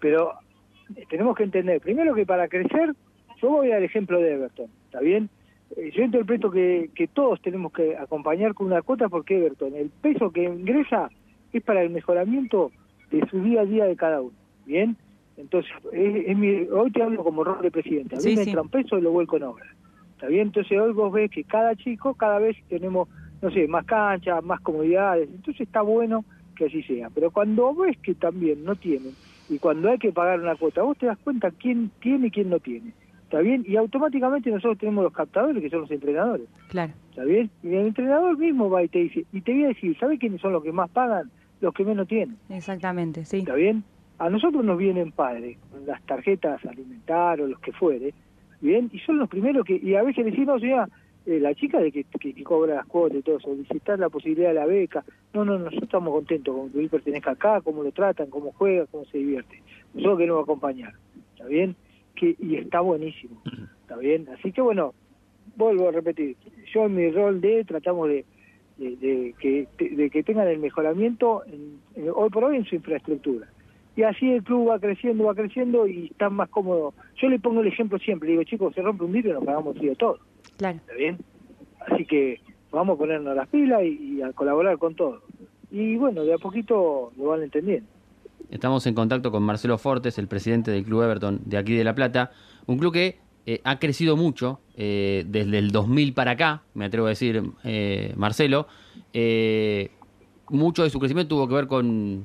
Pero 0.00 0.32
eh, 0.96 1.04
tenemos 1.08 1.36
que 1.36 1.44
entender, 1.44 1.80
primero 1.80 2.14
que 2.14 2.26
para 2.26 2.48
crecer, 2.48 2.92
yo 3.40 3.48
voy 3.48 3.70
al 3.72 3.82
ejemplo 3.84 4.20
de 4.20 4.32
Everton, 4.34 4.66
¿está 4.86 5.00
bien? 5.00 5.30
Eh, 5.76 5.90
Yo 5.94 6.02
interpreto 6.02 6.50
que, 6.50 6.90
que 6.94 7.06
todos 7.06 7.40
tenemos 7.42 7.72
que 7.72 7.96
acompañar 7.96 8.54
con 8.54 8.66
una 8.66 8.82
cuota 8.82 9.08
porque 9.08 9.36
Everton, 9.38 9.74
el 9.76 9.90
peso 9.90 10.30
que 10.32 10.42
ingresa 10.44 11.08
es 11.52 11.62
para 11.62 11.82
el 11.82 11.90
mejoramiento 11.90 12.70
de 13.10 13.24
su 13.28 13.40
día 13.42 13.60
a 13.62 13.64
día 13.64 13.84
de 13.84 13.96
cada 13.96 14.20
uno, 14.20 14.34
¿bien? 14.66 14.96
Entonces, 15.36 15.70
es, 15.92 16.26
es 16.28 16.36
mi- 16.36 16.68
hoy 16.68 16.90
te 16.90 17.02
hablo 17.02 17.22
como 17.24 17.44
rol 17.44 17.62
de 17.62 17.70
presidente, 17.70 18.16
a 18.16 18.18
mí 18.18 18.24
Sí, 18.24 18.36
me 18.36 18.44
sí. 18.44 18.50
entra 18.50 18.62
un 18.62 18.68
peso 18.68 18.98
y 18.98 19.02
lo 19.02 19.10
vuelco 19.12 19.36
en 19.36 19.44
obra, 19.44 19.64
¿está 20.20 20.28
bien? 20.28 20.48
Entonces 20.48 20.78
hoy 20.78 20.92
vos 20.92 21.10
ves 21.10 21.30
que 21.30 21.44
cada 21.44 21.74
chico, 21.74 22.12
cada 22.12 22.38
vez 22.38 22.54
tenemos, 22.68 23.08
no 23.40 23.50
sé, 23.50 23.66
más 23.66 23.86
canchas, 23.86 24.44
más 24.44 24.60
comodidades, 24.60 25.30
entonces 25.30 25.62
está 25.62 25.80
bueno 25.80 26.26
que 26.54 26.66
así 26.66 26.82
sea, 26.82 27.08
pero 27.08 27.30
cuando 27.30 27.74
ves 27.74 27.96
que 28.02 28.14
también 28.14 28.62
no 28.62 28.74
tienen, 28.74 29.14
y 29.48 29.58
cuando 29.58 29.88
hay 29.88 29.96
que 29.96 30.12
pagar 30.12 30.38
una 30.38 30.56
cuota, 30.56 30.82
vos 30.82 30.98
te 30.98 31.06
das 31.06 31.16
cuenta 31.24 31.50
quién 31.50 31.90
tiene 32.00 32.26
y 32.26 32.30
quién 32.30 32.50
no 32.50 32.60
tiene. 32.60 32.92
¿Está 33.24 33.40
bien? 33.40 33.64
Y 33.66 33.76
automáticamente 33.76 34.50
nosotros 34.50 34.76
tenemos 34.76 35.04
los 35.04 35.12
captadores, 35.12 35.62
que 35.62 35.70
son 35.70 35.80
los 35.80 35.90
entrenadores. 35.90 36.46
Claro. 36.68 36.92
¿Está 37.10 37.24
bien? 37.24 37.50
Y 37.62 37.68
el 37.68 37.86
entrenador 37.86 38.36
mismo 38.36 38.68
va 38.68 38.82
y 38.82 38.88
te 38.88 38.98
dice, 38.98 39.24
y 39.32 39.40
te 39.40 39.52
voy 39.52 39.64
a 39.64 39.68
decir, 39.68 39.96
¿sabes 39.98 40.20
quiénes 40.20 40.40
son 40.40 40.52
los 40.52 40.62
que 40.62 40.70
más 40.70 40.90
pagan? 40.90 41.30
Los 41.60 41.72
que 41.72 41.84
menos 41.84 42.06
tienen. 42.06 42.36
Exactamente, 42.50 43.24
sí. 43.24 43.38
¿Está 43.38 43.54
bien? 43.54 43.84
A 44.18 44.28
nosotros 44.28 44.62
nos 44.64 44.76
vienen 44.76 45.12
padres, 45.12 45.56
con 45.70 45.86
las 45.86 46.02
tarjetas 46.02 46.64
alimentar 46.66 47.40
o 47.40 47.48
los 47.48 47.58
que 47.60 47.72
fuere, 47.72 48.12
¿bien? 48.60 48.90
Y 48.92 48.98
son 49.00 49.18
los 49.18 49.28
primeros 49.28 49.64
que, 49.64 49.76
y 49.82 49.94
a 49.94 50.02
veces 50.02 50.24
decimos, 50.24 50.60
señora, 50.60 50.88
eh, 51.26 51.38
la 51.38 51.54
chica 51.54 51.78
de 51.80 51.92
que, 51.92 52.04
que, 52.04 52.42
cobra 52.44 52.76
las 52.76 52.86
cuotas 52.86 53.18
y 53.18 53.22
todo, 53.22 53.38
solicitar 53.40 53.98
la 53.98 54.08
posibilidad 54.08 54.48
de 54.48 54.54
la 54.54 54.66
beca. 54.66 55.04
No, 55.34 55.44
no, 55.44 55.58
nosotros 55.58 55.82
estamos 55.84 56.14
contentos 56.14 56.54
con 56.56 56.70
que 56.70 56.80
él 56.80 56.88
pertenezca 56.88 57.32
acá, 57.32 57.60
cómo 57.60 57.82
lo 57.82 57.92
tratan, 57.92 58.30
cómo 58.30 58.52
juega, 58.52 58.86
cómo 58.86 59.04
se 59.06 59.18
divierte. 59.18 59.62
Nosotros 59.94 60.18
queremos 60.18 60.42
acompañar, 60.44 60.94
¿está 61.34 61.46
bien? 61.46 61.76
Que, 62.14 62.36
y 62.38 62.56
está 62.56 62.80
buenísimo, 62.80 63.42
¿está 63.82 63.96
bien? 63.96 64.28
Así 64.30 64.50
que 64.52 64.60
bueno, 64.62 64.94
vuelvo 65.56 65.88
a 65.88 65.92
repetir, 65.92 66.36
yo 66.72 66.86
en 66.86 66.94
mi 66.94 67.10
rol 67.10 67.40
de 67.40 67.64
tratamos 67.64 68.08
de, 68.08 68.24
de, 68.78 69.34
que, 69.38 69.68
de 69.78 70.08
que 70.10 70.22
tengan 70.22 70.48
el 70.48 70.58
mejoramiento 70.58 71.44
en- 71.44 71.80
en- 71.96 72.10
hoy 72.14 72.30
por 72.30 72.44
hoy 72.44 72.56
en 72.56 72.64
su 72.64 72.76
infraestructura. 72.76 73.46
Y 74.00 74.02
así 74.02 74.30
el 74.30 74.42
club 74.42 74.70
va 74.70 74.78
creciendo, 74.78 75.24
va 75.24 75.34
creciendo 75.34 75.86
y 75.86 76.06
está 76.06 76.30
más 76.30 76.48
cómodo. 76.48 76.94
Yo 77.20 77.28
le 77.28 77.38
pongo 77.38 77.60
el 77.60 77.66
ejemplo 77.66 77.98
siempre, 77.98 78.28
le 78.28 78.32
digo, 78.32 78.44
chicos, 78.44 78.74
se 78.74 78.80
rompe 78.80 79.04
un 79.04 79.12
vidrio 79.12 79.32
y 79.32 79.34
nos 79.34 79.44
pagamos 79.44 79.76
frío 79.76 79.94
todos. 79.94 80.20
Claro. 80.56 80.78
¿está 80.78 80.94
bien? 80.94 81.18
Así 81.80 82.06
que 82.06 82.40
vamos 82.70 82.94
a 82.94 82.98
ponernos 82.98 83.36
las 83.36 83.46
pilas 83.48 83.82
y, 83.82 84.16
y 84.16 84.22
a 84.22 84.32
colaborar 84.32 84.78
con 84.78 84.94
todo. 84.94 85.20
Y 85.70 85.96
bueno, 85.96 86.24
de 86.24 86.32
a 86.32 86.38
poquito 86.38 87.12
lo 87.18 87.24
van 87.24 87.42
entendiendo. 87.42 87.86
Estamos 88.50 88.86
en 88.86 88.94
contacto 88.94 89.30
con 89.30 89.42
Marcelo 89.42 89.76
Fortes, 89.76 90.16
el 90.16 90.28
presidente 90.28 90.70
del 90.70 90.84
Club 90.84 91.02
Everton 91.02 91.42
de 91.44 91.58
aquí 91.58 91.74
de 91.74 91.84
La 91.84 91.94
Plata. 91.94 92.30
Un 92.64 92.78
club 92.78 92.94
que 92.94 93.18
eh, 93.44 93.60
ha 93.64 93.78
crecido 93.78 94.16
mucho 94.16 94.60
eh, 94.76 95.26
desde 95.28 95.58
el 95.58 95.72
2000 95.72 96.14
para 96.14 96.30
acá, 96.30 96.62
me 96.72 96.86
atrevo 96.86 97.06
a 97.06 97.10
decir, 97.10 97.42
eh, 97.64 98.14
Marcelo. 98.16 98.66
Eh, 99.12 99.90
mucho 100.48 100.84
de 100.84 100.90
su 100.90 100.98
crecimiento 100.98 101.36
tuvo 101.36 101.46
que 101.46 101.54
ver 101.54 101.66
con, 101.66 102.24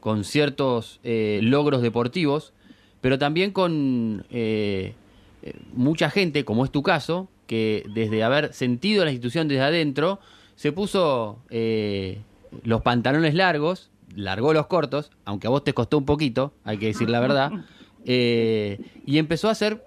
con 0.00 0.24
ciertos 0.24 1.00
eh, 1.02 1.40
logros 1.42 1.82
deportivos, 1.82 2.52
pero 3.00 3.18
también 3.18 3.52
con 3.52 4.24
eh, 4.30 4.94
eh, 5.42 5.54
mucha 5.72 6.10
gente, 6.10 6.44
como 6.44 6.64
es 6.64 6.70
tu 6.70 6.82
caso, 6.82 7.28
que 7.46 7.84
desde 7.94 8.22
haber 8.22 8.52
sentido 8.52 9.04
la 9.04 9.10
institución 9.10 9.48
desde 9.48 9.62
adentro, 9.62 10.20
se 10.56 10.72
puso 10.72 11.38
eh, 11.50 12.20
los 12.64 12.82
pantalones 12.82 13.34
largos, 13.34 13.90
largó 14.14 14.52
los 14.52 14.66
cortos, 14.66 15.10
aunque 15.24 15.46
a 15.46 15.50
vos 15.50 15.64
te 15.64 15.74
costó 15.74 15.98
un 15.98 16.04
poquito, 16.04 16.52
hay 16.64 16.78
que 16.78 16.86
decir 16.86 17.08
la 17.08 17.20
verdad, 17.20 17.52
y 18.04 19.18
empezó 19.18 19.48
a 19.48 19.52
hacer 19.52 19.84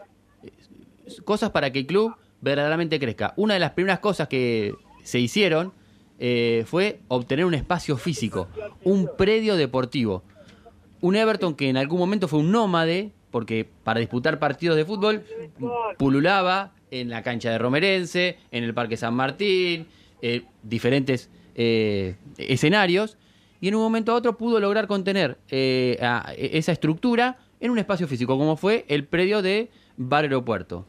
cosas 1.26 1.50
para 1.50 1.72
que 1.72 1.80
el 1.80 1.88
club 1.88 2.16
verdaderamente 2.40 3.00
crezca. 3.00 3.34
Una 3.36 3.56
de 3.56 3.60
las 3.60 3.72
primeras 3.72 4.00
cosas 4.00 4.28
que 4.28 4.74
se 5.04 5.20
hicieron 5.20 5.74
eh, 6.24 6.64
fue 6.68 7.00
obtener 7.08 7.46
un 7.46 7.56
espacio 7.56 7.98
físico, 7.98 8.48
un 8.84 9.10
predio 9.18 9.56
deportivo. 9.56 10.24
Un 11.02 11.16
Everton 11.16 11.56
que 11.56 11.68
en 11.68 11.78
algún 11.78 11.98
momento 11.98 12.28
fue 12.28 12.40
un 12.40 12.52
nómade, 12.52 13.12
porque 13.32 13.68
para 13.84 14.00
disputar 14.00 14.38
partidos 14.38 14.78
de 14.78 14.86
fútbol 14.86 15.24
pululaba 15.98 16.74
en 16.92 17.10
la 17.10 17.24
cancha 17.24 17.50
de 17.50 17.58
Romerense, 17.58 18.38
en 18.52 18.64
el 18.64 18.74
Parque 18.74 18.98
San 18.98 19.14
Martín, 19.16 19.88
eh, 20.22 20.44
diferentes 20.62 21.30
eh, 21.56 22.16
escenarios, 22.38 23.18
y 23.60 23.68
en 23.70 23.76
un 23.76 23.82
momento 23.82 24.12
a 24.12 24.16
otro 24.16 24.38
pudo 24.38 24.60
lograr 24.60 24.88
contener 24.88 25.38
eh, 25.50 25.98
a- 26.02 26.34
esa 26.38 26.72
estructura 26.72 27.40
en 27.60 27.72
un 27.72 27.80
espacio 27.80 28.08
físico, 28.08 28.38
como 28.38 28.56
fue 28.58 28.86
el 28.88 29.06
predio 29.06 29.42
de 29.42 29.70
Bar 29.98 30.24
Aeropuerto, 30.26 30.86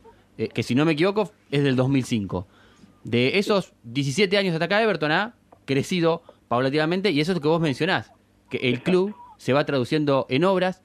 que 0.55 0.63
si 0.63 0.75
no 0.75 0.85
me 0.85 0.93
equivoco 0.93 1.31
es 1.51 1.63
del 1.63 1.77
2005. 1.77 2.47
De 3.05 3.39
esos 3.39 3.73
17 3.85 4.37
años 4.37 4.53
hasta 4.53 4.67
acá, 4.67 4.83
Everton 4.83 5.13
ha 5.13 5.35
crecido 5.65 6.23
paulatinamente 6.49 7.11
y 7.11 7.21
eso 7.21 7.33
es 7.33 7.37
lo 7.37 7.43
que 7.43 7.49
vos 7.49 7.61
mencionás, 7.61 8.13
que 8.51 8.59
el 8.59 8.83
club 8.83 9.15
se 9.39 9.53
va 9.53 9.65
traduciendo 9.65 10.27
en 10.29 10.45
obras 10.45 10.83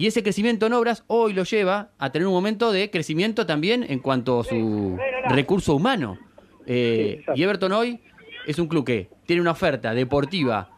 y 0.00 0.06
ese 0.06 0.22
crecimiento 0.22 0.66
en 0.66 0.72
obras 0.72 1.04
hoy 1.08 1.34
lo 1.34 1.44
lleva 1.44 1.90
a 1.98 2.10
tener 2.10 2.26
un 2.26 2.32
momento 2.32 2.72
de 2.72 2.90
crecimiento 2.90 3.44
también 3.44 3.84
en 3.86 3.98
cuanto 3.98 4.40
a 4.40 4.44
su 4.44 4.96
recurso 5.28 5.74
humano. 5.74 6.18
Eh, 6.64 7.22
y 7.34 7.42
Everton 7.42 7.72
hoy 7.72 8.00
es 8.46 8.58
un 8.58 8.66
club 8.66 8.86
que 8.86 9.10
tiene 9.26 9.42
una 9.42 9.50
oferta 9.50 9.92
deportiva 9.92 10.70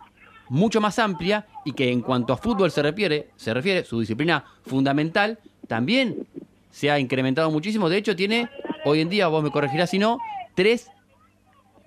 mucho 0.49 0.80
más 0.80 0.99
amplia 0.99 1.47
y 1.64 1.73
que 1.73 1.92
en 1.92 2.00
cuanto 2.00 2.32
a 2.32 2.37
fútbol 2.37 2.73
se 2.73 2.82
refiere, 2.82 3.30
se 3.37 3.54
refiere 3.54 3.85
su 3.85 4.00
disciplina 4.00 4.44
fundamental, 4.66 5.38
también 5.68 6.26
se 6.73 6.90
ha 6.90 6.99
incrementado 6.99 7.49
muchísimo. 7.50 7.88
De 7.88 7.99
hecho, 7.99 8.16
tiene 8.16 8.50
hoy 8.85 9.00
en 9.00 9.09
día, 9.09 9.28
vos 9.28 9.44
me 9.44 9.52
corregirás 9.52 9.90
si 9.90 10.00
no, 10.00 10.18
tres 10.54 10.90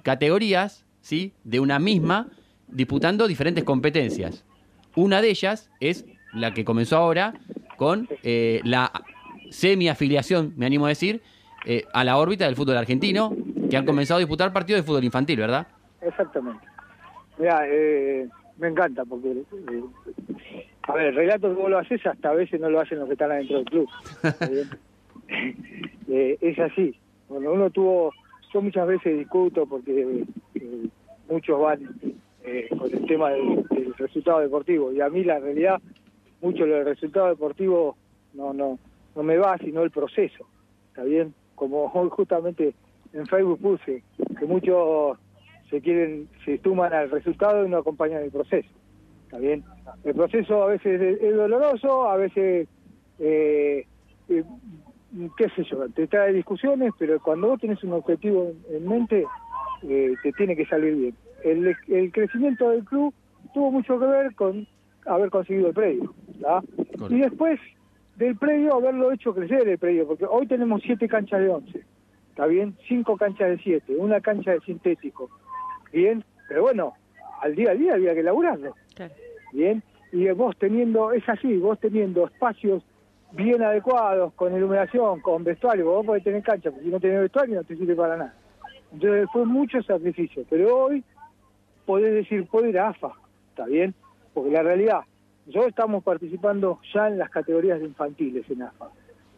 categorías 0.03 0.85
¿sí? 1.01 1.33
de 1.43 1.59
una 1.59 1.79
misma 1.79 2.27
disputando 2.67 3.27
diferentes 3.27 3.63
competencias. 3.63 4.45
Una 4.95 5.21
de 5.21 5.29
ellas 5.29 5.69
es 5.79 6.05
la 6.33 6.53
que 6.53 6.65
comenzó 6.65 6.97
ahora 6.97 7.33
con 7.77 8.07
eh, 8.23 8.61
la 8.63 8.91
semi-afiliación, 9.49 10.53
me 10.57 10.65
animo 10.65 10.85
a 10.85 10.89
decir, 10.89 11.21
eh, 11.65 11.83
a 11.93 12.03
la 12.03 12.17
órbita 12.17 12.45
del 12.45 12.55
fútbol 12.55 12.77
argentino, 12.77 13.35
que 13.69 13.77
han 13.77 13.85
comenzado 13.85 14.17
a 14.17 14.19
disputar 14.19 14.53
partidos 14.53 14.81
de 14.81 14.87
fútbol 14.87 15.03
infantil, 15.03 15.39
¿verdad? 15.39 15.67
Exactamente. 16.01 16.65
Mira, 17.37 17.63
eh, 17.67 18.27
me 18.57 18.67
encanta 18.67 19.03
porque, 19.05 19.31
eh, 19.31 19.83
a 20.83 20.93
ver, 20.93 21.07
el 21.07 21.15
relato 21.15 21.49
que 21.49 21.61
vos 21.61 21.69
lo 21.69 21.79
haces 21.79 22.05
hasta 22.05 22.29
a 22.29 22.33
veces 22.33 22.59
no 22.59 22.69
lo 22.69 22.79
hacen 22.79 22.99
los 22.99 23.07
que 23.07 23.13
están 23.13 23.31
adentro 23.31 23.57
del 23.57 23.65
club. 23.65 23.89
Eh, 26.07 26.37
es 26.39 26.59
así. 26.59 26.95
Bueno, 27.27 27.51
uno 27.51 27.71
tuvo, 27.71 28.13
muchas 28.61 28.87
veces 28.87 29.17
discuto 29.17 29.65
porque 29.65 30.23
eh, 30.55 30.87
muchos 31.29 31.59
van 31.59 31.79
eh, 32.43 32.67
con 32.77 32.91
el 32.91 33.05
tema 33.05 33.31
del, 33.31 33.65
resultado 33.97 34.39
deportivo 34.39 34.91
y 34.91 34.99
a 34.99 35.09
mí 35.09 35.23
la 35.23 35.39
realidad, 35.39 35.81
mucho 36.41 36.65
lo 36.65 36.75
del 36.75 36.85
resultado 36.85 37.27
deportivo 37.27 37.95
no, 38.33 38.53
no, 38.53 38.77
no 39.15 39.23
me 39.23 39.37
va, 39.37 39.57
sino 39.57 39.83
el 39.83 39.91
proceso. 39.91 40.45
¿Está 40.89 41.03
bien? 41.03 41.33
Como 41.55 41.85
hoy 41.93 42.09
justamente 42.11 42.73
en 43.13 43.25
Facebook 43.27 43.59
puse 43.59 44.03
que 44.37 44.45
muchos 44.45 45.17
se 45.69 45.81
quieren, 45.81 46.27
se 46.43 46.59
suman 46.61 46.93
al 46.93 47.09
resultado 47.09 47.65
y 47.65 47.69
no 47.69 47.77
acompañan 47.77 48.23
el 48.23 48.31
proceso. 48.31 48.69
¿Está 49.25 49.39
bien? 49.39 49.63
El 50.03 50.13
proceso 50.13 50.63
a 50.63 50.67
veces 50.67 51.01
es, 51.01 51.21
es 51.21 51.35
doloroso, 51.35 52.07
a 52.07 52.17
veces, 52.17 52.67
eh, 53.19 53.85
eh, 54.29 54.43
qué 55.37 55.49
sé 55.49 55.63
yo, 55.63 55.87
te 55.89 56.07
trae 56.07 56.33
discusiones, 56.33 56.91
pero 56.97 57.19
cuando 57.19 57.49
vos 57.49 57.59
tenés 57.59 57.83
un 57.83 57.93
objetivo 57.93 58.51
en, 58.69 58.75
en 58.75 58.87
mente, 58.87 59.25
eh, 59.83 60.13
te 60.23 60.31
tiene 60.33 60.55
que 60.55 60.65
salir 60.65 60.95
bien. 60.95 61.15
El, 61.43 61.75
el 61.87 62.11
crecimiento 62.11 62.69
del 62.69 62.83
club 62.83 63.13
tuvo 63.53 63.71
mucho 63.71 63.99
que 63.99 64.05
ver 64.05 64.35
con 64.35 64.67
haber 65.05 65.29
conseguido 65.29 65.69
el 65.69 65.73
predio. 65.73 66.13
Y 67.09 67.19
después 67.19 67.59
del 68.15 68.35
predio, 68.37 68.75
haberlo 68.75 69.11
hecho 69.11 69.33
crecer 69.33 69.67
el 69.67 69.77
predio, 69.77 70.07
porque 70.07 70.25
hoy 70.25 70.47
tenemos 70.47 70.81
siete 70.83 71.07
canchas 71.07 71.41
de 71.41 71.49
once. 71.49 71.85
¿Está 72.29 72.47
bien? 72.47 72.75
Cinco 72.87 73.15
canchas 73.15 73.49
de 73.49 73.57
siete, 73.59 73.95
una 73.95 74.19
cancha 74.19 74.51
de 74.51 74.59
sintético. 74.61 75.29
Bien, 75.93 76.23
pero 76.49 76.63
bueno, 76.63 76.93
al 77.41 77.55
día 77.55 77.71
a 77.71 77.75
día 77.75 77.93
había 77.93 78.13
que 78.13 78.23
laburarlo. 78.23 78.75
Bien, 79.53 79.81
y 80.11 80.27
vos 80.31 80.55
teniendo, 80.57 81.13
es 81.13 81.27
así, 81.29 81.57
vos 81.57 81.79
teniendo 81.79 82.25
espacios 82.25 82.83
bien 83.35 83.61
adecuados, 83.61 84.33
con 84.33 84.55
iluminación, 84.55 85.19
con 85.19 85.43
vestuario, 85.43 85.85
vos 85.85 86.05
podés 86.05 86.23
tener 86.23 86.41
cancha, 86.41 86.71
porque 86.71 86.85
si 86.85 86.91
no 86.91 86.99
tenés 86.99 87.21
vestuario 87.21 87.55
no 87.55 87.63
te 87.63 87.75
sirve 87.75 87.95
para 87.95 88.17
nada. 88.17 88.33
Entonces 88.93 89.27
fue 89.31 89.45
mucho 89.45 89.81
sacrificio, 89.83 90.43
pero 90.49 90.85
hoy 90.85 91.03
podés 91.85 92.13
decir, 92.13 92.47
puedo 92.47 92.67
ir 92.67 92.79
a 92.79 92.89
AFA, 92.89 93.11
¿está 93.49 93.65
bien? 93.65 93.93
Porque 94.33 94.51
la 94.51 94.63
realidad, 94.63 95.01
nosotros 95.45 95.67
estamos 95.67 96.03
participando 96.03 96.79
ya 96.93 97.07
en 97.07 97.17
las 97.17 97.29
categorías 97.29 97.81
infantiles 97.81 98.49
en 98.49 98.63
AFA, 98.63 98.89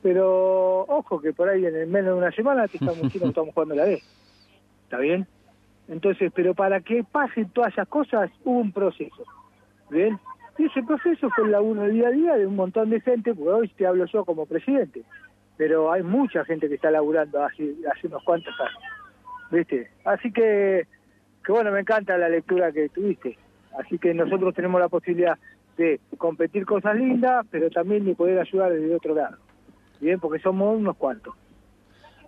pero 0.04 0.82
ojo 0.82 1.20
que 1.20 1.34
por 1.34 1.50
ahí 1.50 1.66
en 1.66 1.92
menos 1.92 2.14
de 2.14 2.20
una 2.20 2.32
semana 2.32 2.68
te 2.68 2.78
estamos 2.78 3.12
que 3.12 3.18
estamos 3.18 3.54
jugando 3.54 3.76
la 3.76 3.86
D, 3.86 4.02
¿está 4.84 5.00
bien? 5.00 5.26
Entonces, 5.88 6.32
pero 6.36 6.54
para 6.54 6.82
que 6.82 7.04
pasen 7.04 7.50
todas 7.50 7.74
esas 7.74 7.88
cosas 7.88 8.30
hubo 8.44 8.60
un 8.60 8.72
proceso, 8.72 9.24
¿bien? 9.90 10.20
Y 10.58 10.66
ese 10.66 10.82
proceso 10.84 11.30
fue 11.36 11.46
el 11.46 11.52
laburo 11.52 11.84
del 11.84 11.94
día 11.94 12.08
a 12.08 12.12
día 12.12 12.36
de 12.36 12.46
un 12.48 12.56
montón 12.56 12.90
de 12.90 13.00
gente, 13.02 13.34
porque 13.36 13.50
hoy 13.52 13.68
te 13.70 13.86
hablo 13.86 14.06
yo 14.06 14.26
como 14.26 14.46
presidente, 14.46 15.04
pero 15.56 15.92
hay 15.92 16.04
mucha 16.04 16.44
gente 16.46 16.68
que 16.68 16.76
está 16.76 16.90
laburando 16.92 17.44
hace, 17.44 17.74
unos 18.04 18.24
cuantos 18.24 18.54
años, 18.60 18.82
¿viste? 19.52 19.92
Así 20.04 20.32
que, 20.32 20.88
que 21.46 21.52
bueno, 21.52 21.72
me 21.72 21.82
encanta 21.82 22.18
la 22.18 22.30
lectura 22.30 22.72
que 22.72 22.90
tuviste. 22.90 23.38
Así 23.80 24.00
que 24.00 24.14
nosotros 24.14 24.56
tenemos 24.56 24.82
la 24.82 24.90
posibilidad 24.90 25.38
de 25.78 26.00
competir 26.18 26.66
cosas 26.66 26.96
lindas, 26.96 27.46
pero 27.52 27.70
también 27.70 28.04
de 28.06 28.16
poder 28.16 28.40
ayudar 28.40 28.72
desde 28.74 28.96
otro 28.96 29.14
lado, 29.14 29.38
¿bien? 30.02 30.20
Porque 30.20 30.40
somos 30.40 30.76
unos 30.76 30.98
cuantos. 30.98 31.36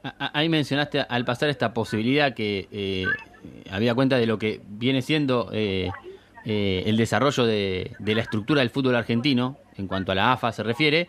A- 0.03 0.13
a- 0.27 0.39
Ahí 0.39 0.49
mencionaste 0.49 0.99
al 1.01 1.25
pasar 1.25 1.49
esta 1.49 1.73
posibilidad 1.73 2.33
que 2.35 2.67
eh, 2.71 3.05
había 3.71 3.95
cuenta 3.95 4.17
de 4.17 4.27
lo 4.27 4.37
que 4.37 4.61
viene 4.67 5.01
siendo 5.01 5.49
eh, 5.51 5.89
eh, 6.51 6.81
el 6.87 6.97
desarrollo 6.97 7.45
de, 7.45 7.91
de 7.99 8.15
la 8.15 8.23
estructura 8.23 8.61
del 8.61 8.71
fútbol 8.71 8.95
argentino 8.95 9.57
en 9.77 9.85
cuanto 9.85 10.11
a 10.11 10.15
la 10.15 10.31
AFA 10.31 10.51
se 10.51 10.63
refiere. 10.63 11.07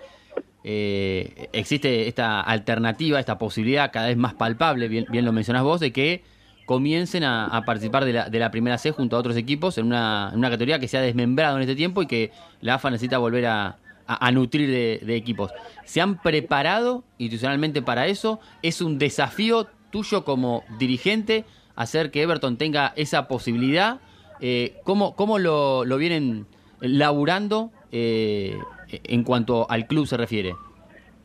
eh, 0.64 1.48
existe 1.54 2.08
esta 2.08 2.42
alternativa, 2.42 3.18
esta 3.18 3.38
posibilidad 3.38 3.90
cada 3.90 4.08
vez 4.08 4.18
más 4.18 4.34
palpable, 4.34 4.88
bien, 4.88 5.06
lo 5.24 5.32
mencionás 5.32 5.62
vos, 5.62 5.80
de 5.80 5.94
que 5.94 6.22
comiencen 6.66 7.24
a, 7.24 7.62
participar 7.64 8.04
de 8.04 8.12
la, 8.12 8.28
de 8.28 8.38
la, 8.38 8.50
primera 8.50 8.76
C 8.76 8.90
junto 8.90 9.16
a 9.16 9.18
otros 9.18 9.34
equipos 9.38 9.78
en 9.78 9.86
una, 9.86 10.30
categoría 10.42 10.78
que 10.78 10.88
se 10.88 10.98
ha 10.98 11.00
desmembrado 11.00 11.56
en 11.56 11.62
este 11.62 11.74
tiempo 11.74 12.02
y 12.02 12.06
que 12.06 12.32
la 12.60 12.74
AFA 12.74 12.90
necesita 12.90 13.16
volver 13.16 13.46
a, 13.46 13.78
a, 14.06 14.30
nutrir 14.32 14.68
de, 14.68 15.16
equipos. 15.16 15.52
¿Se 15.86 16.02
han 16.02 16.20
preparado 16.20 17.02
institucionalmente 17.16 17.80
para 17.80 18.08
eso? 18.08 18.40
¿Es 18.60 18.82
un 18.82 18.98
desafío 18.98 19.68
tuyo 19.90 20.22
como 20.22 20.64
dirigente 20.78 21.46
hacer 21.76 22.10
que 22.10 22.20
Everton 22.20 22.58
tenga 22.58 22.92
esa 22.94 23.26
posibilidad? 23.26 24.00
Eh, 24.40 24.74
¿Cómo, 24.84 25.14
cómo 25.16 25.38
lo, 25.38 25.84
lo, 25.84 25.96
vienen 25.98 26.46
laburando 26.80 27.70
eh, 27.92 28.56
en 28.88 29.24
cuanto 29.24 29.70
al 29.70 29.86
club 29.86 30.06
se 30.06 30.16
refiere? 30.16 30.54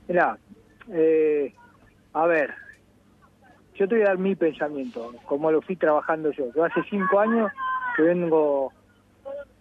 Mira, 0.08 0.38
eh, 0.92 1.54
a 2.14 2.26
ver, 2.26 2.54
yo 3.76 3.88
te 3.88 3.96
voy 3.96 4.04
a 4.04 4.10
dar 4.10 4.18
mi 4.18 4.36
pensamiento, 4.36 5.14
como 5.26 5.52
lo 5.52 5.62
fui 5.62 5.76
trabajando 5.76 6.32
yo. 6.32 6.46
Yo 6.56 6.64
hace 6.64 6.82
cinco 6.90 7.20
años 7.20 7.52
que 7.96 8.04
vengo 8.04 8.72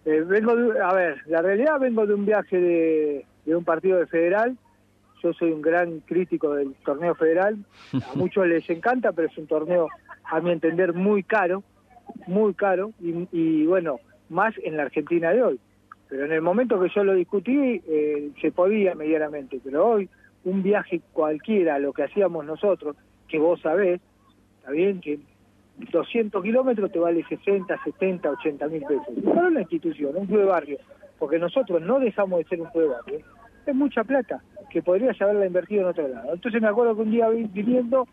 eh, 0.05 0.21
vengo 0.21 0.51
a 0.51 0.93
ver, 0.93 1.23
la 1.25 1.41
realidad 1.41 1.79
vengo 1.79 2.05
de 2.05 2.13
un 2.13 2.25
viaje 2.25 2.59
de, 2.59 3.25
un 3.55 3.63
partido 3.63 3.97
de 3.97 4.05
federal. 4.05 4.55
Yo 5.23 5.33
soy 5.33 5.51
un 5.51 5.61
gran 5.61 6.01
crítico 6.01 6.53
del 6.53 6.75
torneo 6.85 7.15
federal. 7.15 7.57
A 7.93 8.13
muchos 8.15 8.47
les 8.47 8.69
encanta, 8.69 9.11
pero 9.11 9.27
es 9.27 9.37
un 9.37 9.47
torneo, 9.47 9.87
a 10.25 10.39
mi 10.41 10.51
entender, 10.51 10.93
muy 10.93 11.23
caro, 11.23 11.63
muy 12.27 12.53
caro. 12.53 12.91
Y, 12.99 13.65
bueno, 13.65 13.99
más 14.29 14.53
en 14.63 14.77
la 14.77 14.83
Argentina 14.83 15.31
de 15.31 15.43
hoy. 15.43 15.59
Pero 16.07 16.25
en 16.25 16.31
el 16.31 16.41
momento 16.41 16.79
que 16.79 16.89
yo 16.93 17.03
lo 17.03 17.13
discutí, 17.13 17.81
eh, 17.87 18.31
se 18.41 18.51
podía 18.51 18.95
medianamente. 18.95 19.59
Pero 19.63 19.87
hoy, 19.87 20.09
un 20.43 20.61
viaje 20.61 21.01
cualquiera, 21.13 21.79
lo 21.79 21.93
que 21.93 22.03
hacíamos 22.03 22.45
nosotros, 22.45 22.95
que 23.27 23.39
vos 23.39 23.59
sabés, 23.61 23.99
está 24.59 24.71
bien, 24.71 25.01
que 25.01 25.19
200 25.91 26.41
kilómetros 26.43 26.91
te 26.91 26.99
vale 26.99 27.23
60, 27.27 27.83
70, 27.83 28.29
80 28.29 28.67
mil 28.67 28.83
pesos. 28.83 29.17
No 29.23 29.47
una 29.47 29.61
institución, 29.61 30.15
un 30.15 30.25
club 30.27 30.39
de 30.39 30.45
barrio, 30.45 30.77
porque 31.19 31.39
nosotros 31.39 31.81
no 31.81 31.99
dejamos 31.99 32.39
de 32.39 32.45
ser 32.45 32.61
un 32.61 32.67
club 32.69 32.83
de 32.83 32.89
barrio. 32.89 33.19
Es 33.65 33.75
mucha 33.75 34.03
plata 34.03 34.41
que 34.69 34.81
podrías 34.81 35.19
haberla 35.21 35.45
invertido 35.45 35.81
en 35.81 35.87
otro 35.87 36.07
lado. 36.07 36.33
Entonces 36.33 36.61
me 36.61 36.67
acuerdo 36.67 36.95
que 36.95 37.01
un 37.01 37.11
día 37.11 37.29
viniendo, 37.29 38.07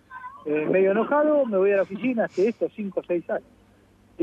eh, 0.46 0.66
medio 0.70 0.92
enojado, 0.92 1.44
me 1.46 1.58
voy 1.58 1.72
a 1.72 1.76
la 1.76 1.82
oficina 1.82 2.24
hace 2.24 2.48
estos 2.48 2.72
5 2.74 3.00
o 3.00 3.02
6 3.02 3.30
años. 3.30 3.48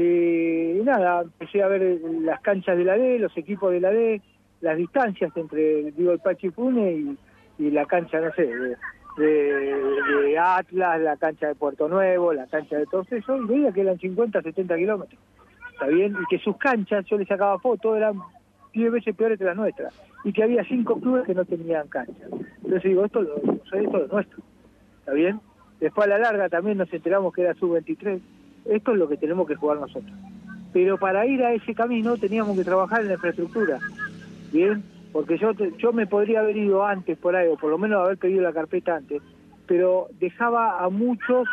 Y 0.01 0.83
nada, 0.83 1.21
empecé 1.21 1.63
a 1.63 1.67
ver 1.67 1.99
las 2.21 2.41
canchas 2.41 2.77
de 2.77 2.83
la 2.83 2.97
D, 2.97 3.19
los 3.19 3.35
equipos 3.37 3.71
de 3.71 3.79
la 3.79 3.91
D, 3.91 4.21
las 4.61 4.77
distancias 4.77 5.31
entre, 5.35 5.91
digo, 5.91 6.11
el 6.11 6.19
Pachi 6.19 6.47
y, 6.47 7.17
y 7.57 7.71
la 7.71 7.85
cancha, 7.85 8.19
no 8.19 8.31
sé, 8.33 8.49
de, 9.17 10.37
Atlas, 10.37 11.01
la 11.01 11.17
cancha 11.17 11.47
de 11.47 11.55
Puerto 11.55 11.87
Nuevo, 11.87 12.33
la 12.33 12.47
cancha 12.47 12.77
de 12.77 12.85
todos 12.85 13.11
esos, 13.11 13.41
y 13.41 13.45
veía 13.45 13.71
que 13.71 13.81
eran 13.81 13.99
50, 13.99 14.41
70 14.41 14.75
kilómetros. 14.77 15.19
¿Está 15.73 15.87
bien? 15.87 16.15
Y 16.21 16.25
que 16.29 16.41
sus 16.43 16.57
canchas, 16.57 17.05
yo 17.05 17.17
le 17.17 17.25
sacaba 17.25 17.59
fotos, 17.59 17.97
eran 17.97 18.19
10 18.73 18.91
veces 18.91 19.15
peores 19.15 19.37
que 19.37 19.45
las 19.45 19.55
nuestras. 19.55 19.93
Y 20.23 20.33
que 20.33 20.43
había 20.43 20.63
cinco 20.65 20.99
clubes 20.99 21.25
que 21.25 21.33
no 21.33 21.45
tenían 21.45 21.87
cancha. 21.87 22.25
Entonces 22.63 22.83
digo, 22.83 23.05
esto, 23.05 23.21
lo, 23.21 23.35
esto 23.37 24.03
es 24.03 24.11
nuestro. 24.11 24.39
¿Está 24.99 25.13
bien? 25.13 25.39
Después 25.79 26.07
a 26.07 26.09
la 26.09 26.19
larga 26.19 26.49
también 26.49 26.77
nos 26.77 26.91
enteramos 26.91 27.33
que 27.33 27.41
era 27.41 27.53
sub-23. 27.55 28.19
Esto 28.69 28.93
es 28.93 28.97
lo 28.97 29.09
que 29.09 29.17
tenemos 29.17 29.47
que 29.47 29.55
jugar 29.55 29.79
nosotros. 29.79 30.13
Pero 30.71 30.97
para 30.97 31.25
ir 31.25 31.43
a 31.43 31.53
ese 31.53 31.73
camino 31.73 32.17
teníamos 32.17 32.57
que 32.57 32.63
trabajar 32.63 33.01
en 33.01 33.07
la 33.07 33.13
infraestructura. 33.15 33.79
¿Bien? 34.51 34.83
porque 35.11 35.37
yo 35.37 35.51
yo 35.77 35.91
me 35.91 36.07
podría 36.07 36.41
haber 36.41 36.57
ido 36.57 36.85
antes 36.85 37.17
por 37.17 37.35
ahí, 37.35 37.47
o 37.47 37.57
por 37.57 37.69
lo 37.69 37.77
menos 37.77 38.03
haber 38.03 38.17
pedido 38.17 38.41
la 38.41 38.53
carpeta 38.53 38.95
antes, 38.95 39.21
pero 39.65 40.07
dejaba 40.19 40.83
a 40.83 40.89
muchos 40.89 41.47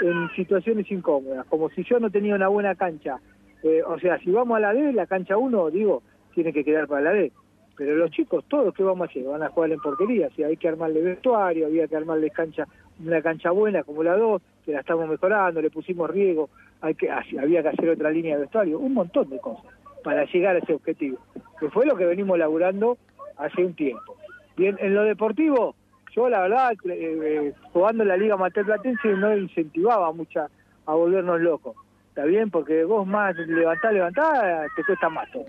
en 0.00 0.30
situaciones 0.34 0.90
incómodas, 0.90 1.46
como 1.46 1.68
si 1.70 1.84
yo 1.84 1.98
no 2.00 2.10
tenía 2.10 2.34
una 2.34 2.48
buena 2.48 2.74
cancha. 2.74 3.20
Eh, 3.62 3.82
o 3.86 3.98
sea, 3.98 4.18
si 4.18 4.30
vamos 4.30 4.56
a 4.56 4.60
la 4.60 4.72
D, 4.72 4.92
la 4.92 5.06
cancha 5.06 5.36
1, 5.36 5.70
digo, 5.70 6.02
tiene 6.34 6.52
que 6.52 6.64
quedar 6.64 6.88
para 6.88 7.02
la 7.02 7.12
D. 7.12 7.32
Pero 7.76 7.96
los 7.96 8.10
chicos, 8.10 8.44
todos, 8.48 8.74
¿qué 8.74 8.82
vamos 8.82 9.06
a 9.06 9.10
hacer? 9.10 9.24
Van 9.24 9.42
a 9.42 9.48
jugar 9.48 9.70
en 9.72 9.80
porquería. 9.80 10.28
Si 10.30 10.42
hay 10.42 10.56
que 10.56 10.68
armarle 10.68 11.00
vestuario, 11.00 11.66
había 11.66 11.86
que 11.86 11.96
armarle 11.96 12.30
cancha, 12.30 12.66
una 13.04 13.22
cancha 13.22 13.50
buena 13.50 13.82
como 13.84 14.02
la 14.02 14.16
2, 14.16 14.42
que 14.64 14.72
la 14.72 14.80
estamos 14.80 15.08
mejorando, 15.08 15.60
le 15.60 15.70
pusimos 15.70 16.10
riego, 16.10 16.50
hay 16.80 16.94
que, 16.94 17.10
había 17.10 17.62
que 17.62 17.68
hacer 17.68 17.88
otra 17.88 18.10
línea 18.10 18.36
de 18.36 18.42
vestuario, 18.42 18.78
un 18.78 18.94
montón 18.94 19.28
de 19.30 19.38
cosas 19.38 19.72
para 20.02 20.24
llegar 20.24 20.56
a 20.56 20.58
ese 20.58 20.74
objetivo, 20.74 21.18
que 21.60 21.70
fue 21.70 21.86
lo 21.86 21.96
que 21.96 22.04
venimos 22.04 22.38
laburando 22.38 22.98
hace 23.36 23.64
un 23.64 23.74
tiempo. 23.74 24.16
Bien, 24.56 24.76
en 24.80 24.94
lo 24.94 25.04
deportivo, 25.04 25.74
yo 26.14 26.28
la 26.28 26.40
verdad, 26.42 26.72
eh, 26.72 26.78
eh, 26.90 27.52
jugando 27.72 28.02
en 28.02 28.08
la 28.08 28.16
Liga 28.16 28.36
Mater 28.36 28.64
Platense 28.64 29.08
no 29.14 29.36
incentivaba 29.36 30.12
mucha 30.12 30.48
a 30.86 30.94
volvernos 30.94 31.40
locos. 31.40 31.76
¿Está 32.08 32.24
bien? 32.24 32.50
Porque 32.50 32.84
vos 32.84 33.06
más 33.06 33.34
levantás, 33.36 33.92
levantás, 33.92 34.68
te 34.76 34.84
cuesta 34.84 35.08
más 35.08 35.30
todo. 35.30 35.46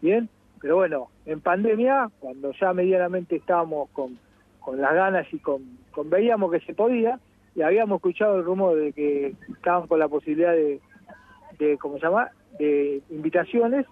¿Bien? 0.00 0.28
Pero 0.60 0.76
bueno, 0.76 1.08
en 1.26 1.40
pandemia, 1.40 2.08
cuando 2.20 2.52
ya 2.52 2.72
medianamente 2.72 3.36
estábamos 3.36 3.90
con, 3.90 4.18
con 4.60 4.80
las 4.80 4.94
ganas 4.94 5.26
y 5.32 5.38
con 5.38 5.62
veíamos 6.04 6.52
que 6.52 6.60
se 6.60 6.74
podía, 6.74 7.18
y 7.54 7.62
habíamos 7.62 7.96
escuchado 7.96 8.38
el 8.38 8.44
rumor 8.44 8.76
de 8.76 8.92
que 8.92 9.34
estaban 9.48 9.86
con 9.86 9.98
la 9.98 10.08
posibilidad 10.08 10.52
de, 10.52 10.80
de 11.58 11.78
¿cómo 11.78 11.98
se 11.98 12.06
llama?, 12.06 12.30
de 12.58 13.02
invitaciones, 13.10 13.86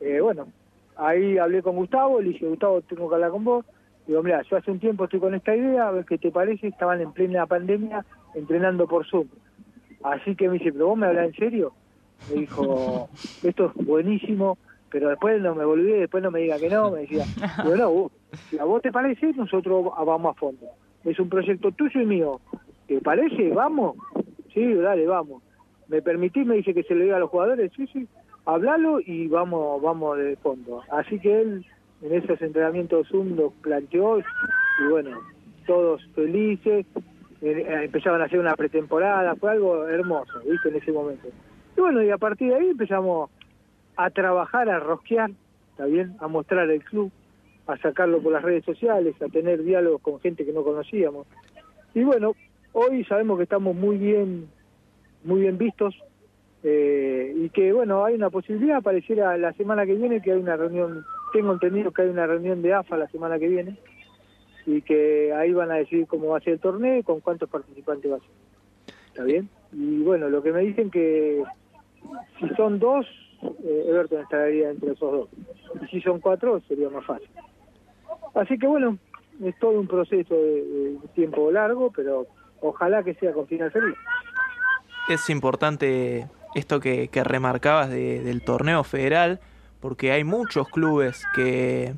eh, 0.00 0.20
bueno, 0.20 0.48
ahí 0.96 1.38
hablé 1.38 1.62
con 1.62 1.76
Gustavo, 1.76 2.20
le 2.20 2.30
dije, 2.30 2.46
Gustavo, 2.46 2.80
tengo 2.82 3.08
que 3.08 3.14
hablar 3.14 3.30
con 3.30 3.44
vos. 3.44 3.64
Digo, 4.06 4.22
mira, 4.22 4.42
yo 4.42 4.56
hace 4.56 4.70
un 4.70 4.78
tiempo 4.78 5.04
estoy 5.04 5.20
con 5.20 5.34
esta 5.34 5.54
idea, 5.54 5.88
a 5.88 5.90
ver 5.90 6.04
qué 6.04 6.18
te 6.18 6.30
parece, 6.30 6.68
estaban 6.68 7.00
en 7.00 7.12
plena 7.12 7.46
pandemia 7.46 8.04
entrenando 8.34 8.86
por 8.86 9.06
Zoom. 9.06 9.26
Así 10.04 10.36
que 10.36 10.48
me 10.48 10.58
dice, 10.58 10.72
pero 10.72 10.88
vos 10.88 10.98
me 10.98 11.06
hablas 11.06 11.26
en 11.26 11.34
serio. 11.34 11.72
Me 12.30 12.40
dijo, 12.40 13.08
esto 13.42 13.72
es 13.76 13.86
buenísimo, 13.86 14.58
pero 14.90 15.08
después 15.08 15.40
no 15.42 15.54
me 15.54 15.64
volví, 15.64 15.92
después 15.92 16.22
no 16.22 16.30
me 16.30 16.40
diga 16.40 16.58
que 16.58 16.70
no, 16.70 16.90
me 16.92 17.00
decía, 17.00 17.24
bueno, 17.64 18.10
si 18.48 18.58
a 18.58 18.64
vos 18.64 18.80
te 18.82 18.92
parece, 18.92 19.32
nosotros 19.32 19.86
vamos 20.06 20.36
a 20.36 20.38
fondo. 20.38 20.66
Es 21.04 21.18
un 21.18 21.28
proyecto 21.28 21.72
tuyo 21.72 22.00
y 22.00 22.06
mío. 22.06 22.40
¿Te 22.86 23.00
parece? 23.00 23.50
¿Vamos? 23.50 23.96
Sí, 24.52 24.74
dale, 24.74 25.06
vamos. 25.06 25.42
¿Me 25.88 26.02
permitís? 26.02 26.46
Me 26.46 26.56
dice 26.56 26.74
que 26.74 26.82
se 26.82 26.94
lo 26.94 27.04
diga 27.04 27.16
a 27.16 27.20
los 27.20 27.30
jugadores. 27.30 27.72
Sí, 27.76 27.86
sí, 27.92 28.08
hablalo 28.44 29.00
y 29.00 29.28
vamos, 29.28 29.82
vamos 29.82 30.18
de 30.18 30.36
fondo. 30.36 30.82
Así 30.90 31.18
que 31.18 31.40
él 31.40 31.66
en 32.02 32.14
esos 32.14 32.40
entrenamientos 32.42 33.08
Zoom 33.08 33.36
lo 33.36 33.50
planteó 33.50 34.18
y 34.18 34.90
bueno, 34.90 35.18
todos 35.66 36.02
felices. 36.14 36.86
Eh, 37.42 37.66
eh, 37.68 37.84
empezaban 37.84 38.22
a 38.22 38.24
hacer 38.24 38.38
una 38.38 38.56
pretemporada, 38.56 39.34
fue 39.36 39.50
algo 39.50 39.86
hermoso, 39.86 40.40
¿viste? 40.48 40.70
En 40.70 40.76
ese 40.76 40.92
momento. 40.92 41.28
Y 41.76 41.80
bueno, 41.80 42.02
y 42.02 42.10
a 42.10 42.16
partir 42.16 42.48
de 42.48 42.54
ahí 42.54 42.70
empezamos 42.70 43.30
a 43.96 44.10
trabajar, 44.10 44.70
a 44.70 44.80
rosquear, 44.80 45.30
¿está 45.70 45.84
bien? 45.84 46.16
A 46.20 46.28
mostrar 46.28 46.70
el 46.70 46.82
club, 46.82 47.10
a 47.66 47.76
sacarlo 47.76 48.22
por 48.22 48.32
las 48.32 48.42
redes 48.42 48.64
sociales, 48.64 49.20
a 49.20 49.28
tener 49.28 49.62
diálogos 49.62 50.00
con 50.00 50.18
gente 50.20 50.46
que 50.46 50.52
no 50.52 50.62
conocíamos. 50.64 51.26
Y 51.94 52.04
bueno, 52.04 52.32
hoy 52.78 53.04
sabemos 53.04 53.38
que 53.38 53.44
estamos 53.44 53.74
muy 53.74 53.96
bien 53.96 54.50
muy 55.24 55.40
bien 55.40 55.56
vistos 55.56 55.94
eh, 56.62 57.32
y 57.34 57.48
que 57.48 57.72
bueno 57.72 58.04
hay 58.04 58.14
una 58.14 58.28
posibilidad 58.28 58.82
pareciera 58.82 59.34
la 59.38 59.54
semana 59.54 59.86
que 59.86 59.94
viene 59.94 60.20
que 60.20 60.32
hay 60.32 60.38
una 60.38 60.56
reunión 60.56 61.06
tengo 61.32 61.54
entendido 61.54 61.90
que 61.90 62.02
hay 62.02 62.08
una 62.10 62.26
reunión 62.26 62.60
de 62.60 62.74
AFA 62.74 62.98
la 62.98 63.08
semana 63.08 63.38
que 63.38 63.48
viene 63.48 63.78
y 64.66 64.82
que 64.82 65.32
ahí 65.32 65.54
van 65.54 65.70
a 65.70 65.76
decidir 65.76 66.06
cómo 66.06 66.28
va 66.28 66.36
a 66.36 66.40
ser 66.42 66.54
el 66.54 66.60
torneo 66.60 66.98
y 66.98 67.02
con 67.02 67.20
cuántos 67.20 67.48
participantes 67.48 68.12
va 68.12 68.16
a 68.16 68.20
ser. 68.20 68.28
Está 69.08 69.24
bien 69.24 69.48
y 69.72 70.02
bueno 70.02 70.28
lo 70.28 70.42
que 70.42 70.52
me 70.52 70.60
dicen 70.60 70.90
que 70.90 71.44
si 72.38 72.48
son 72.56 72.78
dos 72.78 73.06
eh, 73.64 73.84
Everton 73.88 74.20
estaría 74.20 74.68
entre 74.68 74.92
esos 74.92 75.12
dos. 75.12 75.28
Y 75.82 75.86
si 75.86 76.00
son 76.02 76.20
cuatro 76.20 76.60
sería 76.68 76.90
más 76.90 77.06
fácil. 77.06 77.30
Así 78.34 78.58
que 78.58 78.66
bueno 78.66 78.98
es 79.42 79.58
todo 79.58 79.80
un 79.80 79.86
proceso 79.86 80.34
de, 80.34 80.98
tiempo 81.14 81.50
largo 81.50 81.90
pero 81.96 82.26
ojalá 82.60 83.02
que 83.02 83.14
sea 83.14 83.32
con 83.32 83.46
final 83.46 83.70
feliz 83.70 83.96
es 85.08 85.30
importante 85.30 86.26
esto 86.54 86.80
que, 86.80 87.08
remarcabas 87.12 87.90
del 87.90 88.42
torneo 88.42 88.82
federal, 88.84 89.40
porque 89.80 90.12
hay 90.12 90.24
muchos 90.24 90.68
clubes 90.68 91.22
que, 91.34 91.94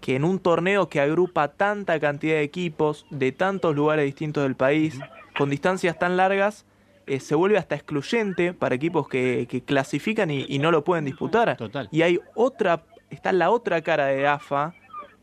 que 0.00 0.16
en 0.16 0.24
un 0.24 0.38
torneo 0.38 0.88
que 0.88 1.00
agrupa 1.00 1.48
tanta 1.48 2.00
cantidad 2.00 2.34
de 2.34 2.42
equipos 2.42 3.06
de 3.10 3.32
tantos 3.32 3.76
lugares 3.76 4.04
distintos 4.06 4.42
del 4.42 4.56
país, 4.56 4.98
con 5.36 5.50
distancias 5.50 5.98
tan 5.98 6.16
largas, 6.16 6.66
eh, 7.06 7.20
se 7.20 7.34
vuelve 7.34 7.58
hasta 7.58 7.74
excluyente 7.74 8.52
para 8.52 8.74
equipos 8.74 9.08
que, 9.08 9.62
clasifican 9.64 10.30
y, 10.30 10.58
no 10.58 10.70
lo 10.70 10.82
pueden 10.84 11.04
disputar. 11.04 11.56
Y 11.90 12.02
hay 12.02 12.20
otra, 12.34 12.82
está 13.10 13.32
la 13.32 13.50
otra 13.50 13.82
cara 13.82 14.06
de 14.06 14.26
AFA, 14.26 14.74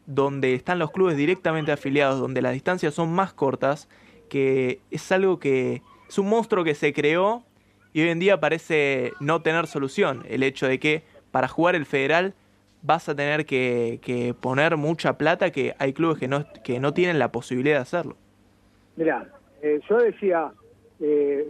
donde 0.05 0.53
están 0.53 0.77
los 0.79 0.91
clubes 0.91 1.17
directamente 1.17 1.71
afiliados, 1.71 2.19
donde 2.19 2.41
las 2.41 2.53
distancias 2.53 2.93
son 2.93 3.11
más 3.11 3.33
cortas, 3.33 3.89
que 4.35 4.81
es 4.91 5.13
algo 5.13 5.39
que, 5.39 5.81
es 6.09 6.19
un 6.19 6.27
monstruo 6.27 6.65
que 6.65 6.75
se 6.75 6.91
creó 6.91 7.45
y 7.93 8.01
hoy 8.01 8.09
en 8.09 8.19
día 8.19 8.41
parece 8.41 9.13
no 9.21 9.41
tener 9.41 9.65
solución. 9.65 10.23
El 10.27 10.43
hecho 10.43 10.67
de 10.67 10.77
que 10.77 11.03
para 11.31 11.47
jugar 11.47 11.73
el 11.73 11.85
federal 11.85 12.33
vas 12.81 13.07
a 13.07 13.15
tener 13.15 13.45
que, 13.45 14.01
que 14.01 14.33
poner 14.33 14.75
mucha 14.75 15.17
plata 15.17 15.51
que 15.51 15.73
hay 15.79 15.93
clubes 15.93 16.17
que 16.17 16.27
no, 16.27 16.45
que 16.65 16.81
no 16.81 16.93
tienen 16.93 17.17
la 17.17 17.31
posibilidad 17.31 17.77
de 17.77 17.81
hacerlo. 17.83 18.17
Mirá, 18.97 19.25
eh, 19.61 19.79
yo 19.89 19.99
decía, 19.99 20.51
eh, 20.99 21.47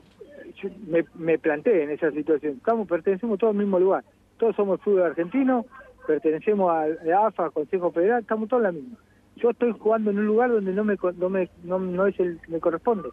yo 0.62 0.70
me, 0.86 1.06
me 1.16 1.40
planteé 1.40 1.86
en 1.86 1.90
esa 1.90 2.12
situación, 2.12 2.58
estamos, 2.58 2.88
pertenecemos 2.88 3.40
todos 3.40 3.54
al 3.54 3.58
mismo 3.58 3.80
lugar, 3.80 4.04
todos 4.38 4.56
somos 4.56 4.80
fútbol 4.82 5.02
argentino, 5.02 5.66
pertenecemos 6.06 6.72
a 6.72 7.26
AFA, 7.26 7.50
Consejo 7.50 7.92
Federal, 7.92 8.22
estamos 8.22 8.48
todos 8.48 8.60
en 8.60 8.64
la 8.64 8.72
misma. 8.74 8.98
Yo 9.38 9.50
estoy 9.50 9.74
jugando 9.74 10.12
en 10.12 10.20
un 10.20 10.28
lugar 10.28 10.52
donde 10.52 10.74
no 10.74 10.84
me, 10.84 10.98
no 11.18 11.30
me, 11.30 11.50
no, 11.64 11.80
no 11.80 12.08
es 12.08 12.20
el 12.20 12.40
me 12.48 12.60
corresponde. 12.60 13.10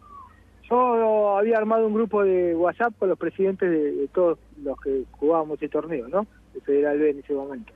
Yo 0.69 1.37
había 1.37 1.57
armado 1.57 1.87
un 1.87 1.93
grupo 1.93 2.23
de 2.23 2.55
WhatsApp 2.55 2.93
con 2.97 3.09
los 3.09 3.19
presidentes 3.19 3.69
de, 3.69 3.91
de 3.91 4.07
todos 4.07 4.39
los 4.63 4.79
que 4.79 5.03
jugábamos 5.11 5.57
ese 5.57 5.69
torneo, 5.69 6.07
¿no? 6.07 6.25
De 6.53 6.61
Federal 6.61 6.97
B 6.97 7.09
en 7.09 7.19
ese 7.19 7.33
momento. 7.33 7.73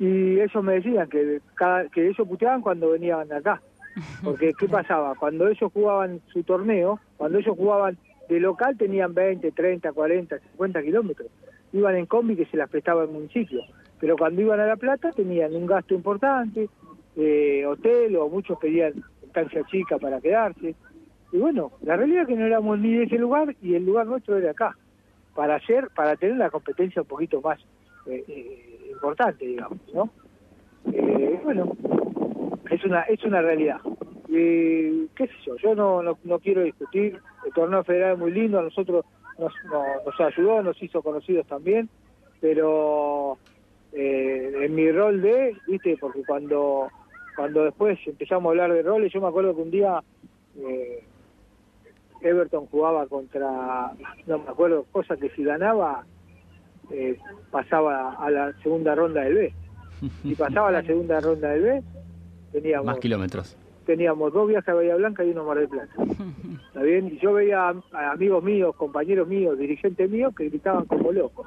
Y 0.00 0.40
ellos 0.40 0.64
me 0.64 0.74
decían 0.74 1.08
que, 1.08 1.40
cada, 1.54 1.86
que 1.88 2.08
ellos 2.08 2.26
puteaban 2.26 2.62
cuando 2.62 2.90
venían 2.90 3.30
acá. 3.32 3.60
Porque, 4.24 4.52
¿qué 4.58 4.66
pasaba? 4.66 5.14
Cuando 5.14 5.46
ellos 5.46 5.70
jugaban 5.72 6.20
su 6.32 6.42
torneo, 6.42 6.98
cuando 7.18 7.38
ellos 7.38 7.56
jugaban 7.56 7.98
de 8.28 8.40
local, 8.40 8.76
tenían 8.78 9.12
20, 9.12 9.52
30, 9.52 9.92
40, 9.92 10.38
50 10.38 10.82
kilómetros. 10.82 11.28
Iban 11.72 11.96
en 11.96 12.06
combi 12.06 12.34
que 12.34 12.46
se 12.46 12.56
las 12.56 12.70
prestaba 12.70 13.02
el 13.02 13.10
municipio. 13.10 13.60
Pero 14.00 14.16
cuando 14.16 14.40
iban 14.40 14.58
a 14.60 14.66
La 14.66 14.76
Plata, 14.76 15.12
tenían 15.12 15.54
un 15.54 15.66
gasto 15.66 15.94
importante, 15.94 16.70
eh, 17.20 17.66
hotel, 17.66 18.16
o 18.16 18.28
muchos 18.28 18.58
pedían 18.58 18.94
estancia 19.22 19.62
chica 19.70 19.98
para 19.98 20.20
quedarse. 20.20 20.74
Y 21.32 21.38
bueno, 21.38 21.72
la 21.82 21.96
realidad 21.96 22.22
es 22.22 22.28
que 22.28 22.36
no 22.36 22.46
éramos 22.46 22.78
ni 22.78 22.94
de 22.94 23.04
ese 23.04 23.18
lugar 23.18 23.54
y 23.62 23.74
el 23.74 23.84
lugar 23.84 24.06
nuestro 24.06 24.36
era 24.36 24.50
acá. 24.50 24.76
Para 25.34 25.56
hacer, 25.56 25.88
para 25.94 26.16
tener 26.16 26.36
la 26.36 26.50
competencia 26.50 27.02
un 27.02 27.08
poquito 27.08 27.40
más 27.40 27.60
eh, 28.06 28.24
eh, 28.26 28.90
importante, 28.92 29.46
digamos, 29.46 29.78
¿no? 29.94 30.10
Eh, 30.92 31.40
bueno, 31.44 31.76
es 32.68 32.84
una 32.84 33.02
es 33.02 33.22
una 33.24 33.40
realidad. 33.40 33.80
¿Qué 34.26 35.26
sé 35.26 35.32
yo? 35.44 35.56
Yo 35.56 35.74
no, 35.74 36.02
no, 36.02 36.18
no 36.24 36.38
quiero 36.38 36.62
discutir. 36.62 37.18
El 37.44 37.52
torneo 37.52 37.84
federal 37.84 38.14
es 38.14 38.18
muy 38.18 38.32
lindo, 38.32 38.58
a 38.58 38.62
nosotros 38.62 39.04
nos, 39.38 39.52
nos, 39.64 40.04
nos 40.04 40.20
ayudó, 40.20 40.62
nos 40.62 40.80
hizo 40.82 41.02
conocidos 41.02 41.46
también, 41.46 41.88
pero 42.40 43.38
eh, 43.92 44.52
en 44.62 44.74
mi 44.74 44.90
rol 44.92 45.20
de, 45.20 45.56
viste, 45.66 45.96
porque 46.00 46.22
cuando 46.24 46.88
cuando 47.40 47.64
después 47.64 47.98
empezamos 48.06 48.44
a 48.44 48.50
hablar 48.50 48.70
de 48.74 48.82
roles, 48.82 49.10
yo 49.10 49.18
me 49.18 49.28
acuerdo 49.28 49.54
que 49.56 49.62
un 49.62 49.70
día 49.70 50.02
eh, 50.58 51.02
Everton 52.20 52.66
jugaba 52.66 53.06
contra, 53.06 53.92
no 54.26 54.38
me 54.40 54.50
acuerdo, 54.50 54.84
cosa 54.92 55.16
que 55.16 55.30
si 55.30 55.42
ganaba 55.42 56.04
eh, 56.90 57.16
pasaba 57.50 58.12
a 58.16 58.30
la 58.30 58.52
segunda 58.62 58.94
ronda 58.94 59.22
del 59.22 59.34
B. 59.36 59.54
Si 60.22 60.34
pasaba 60.34 60.68
a 60.68 60.72
la 60.72 60.82
segunda 60.82 61.18
ronda 61.18 61.48
del 61.48 61.62
B, 61.62 61.82
teníamos 62.52 62.84
Más 62.84 62.98
kilómetros. 62.98 63.56
teníamos 63.86 64.34
dos 64.34 64.46
viajes 64.46 64.68
a 64.68 64.74
Bahía 64.74 64.96
Blanca 64.96 65.24
y 65.24 65.30
uno 65.30 65.40
a 65.40 65.44
Mar 65.44 65.58
del 65.60 65.68
Plata. 65.68 65.94
¿Está 66.66 66.82
bien? 66.82 67.06
Y 67.06 67.18
yo 67.20 67.32
veía 67.32 67.70
a, 67.70 67.74
a 67.92 68.10
amigos 68.10 68.44
míos, 68.44 68.76
compañeros 68.76 69.26
míos, 69.26 69.56
dirigentes 69.58 70.10
míos 70.10 70.34
que 70.36 70.50
gritaban 70.50 70.84
como 70.84 71.10
locos. 71.10 71.46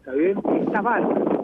¿Está 0.00 0.14
bien? 0.14 0.42
Y 0.52 0.66
está 0.66 0.82
mal 0.82 1.37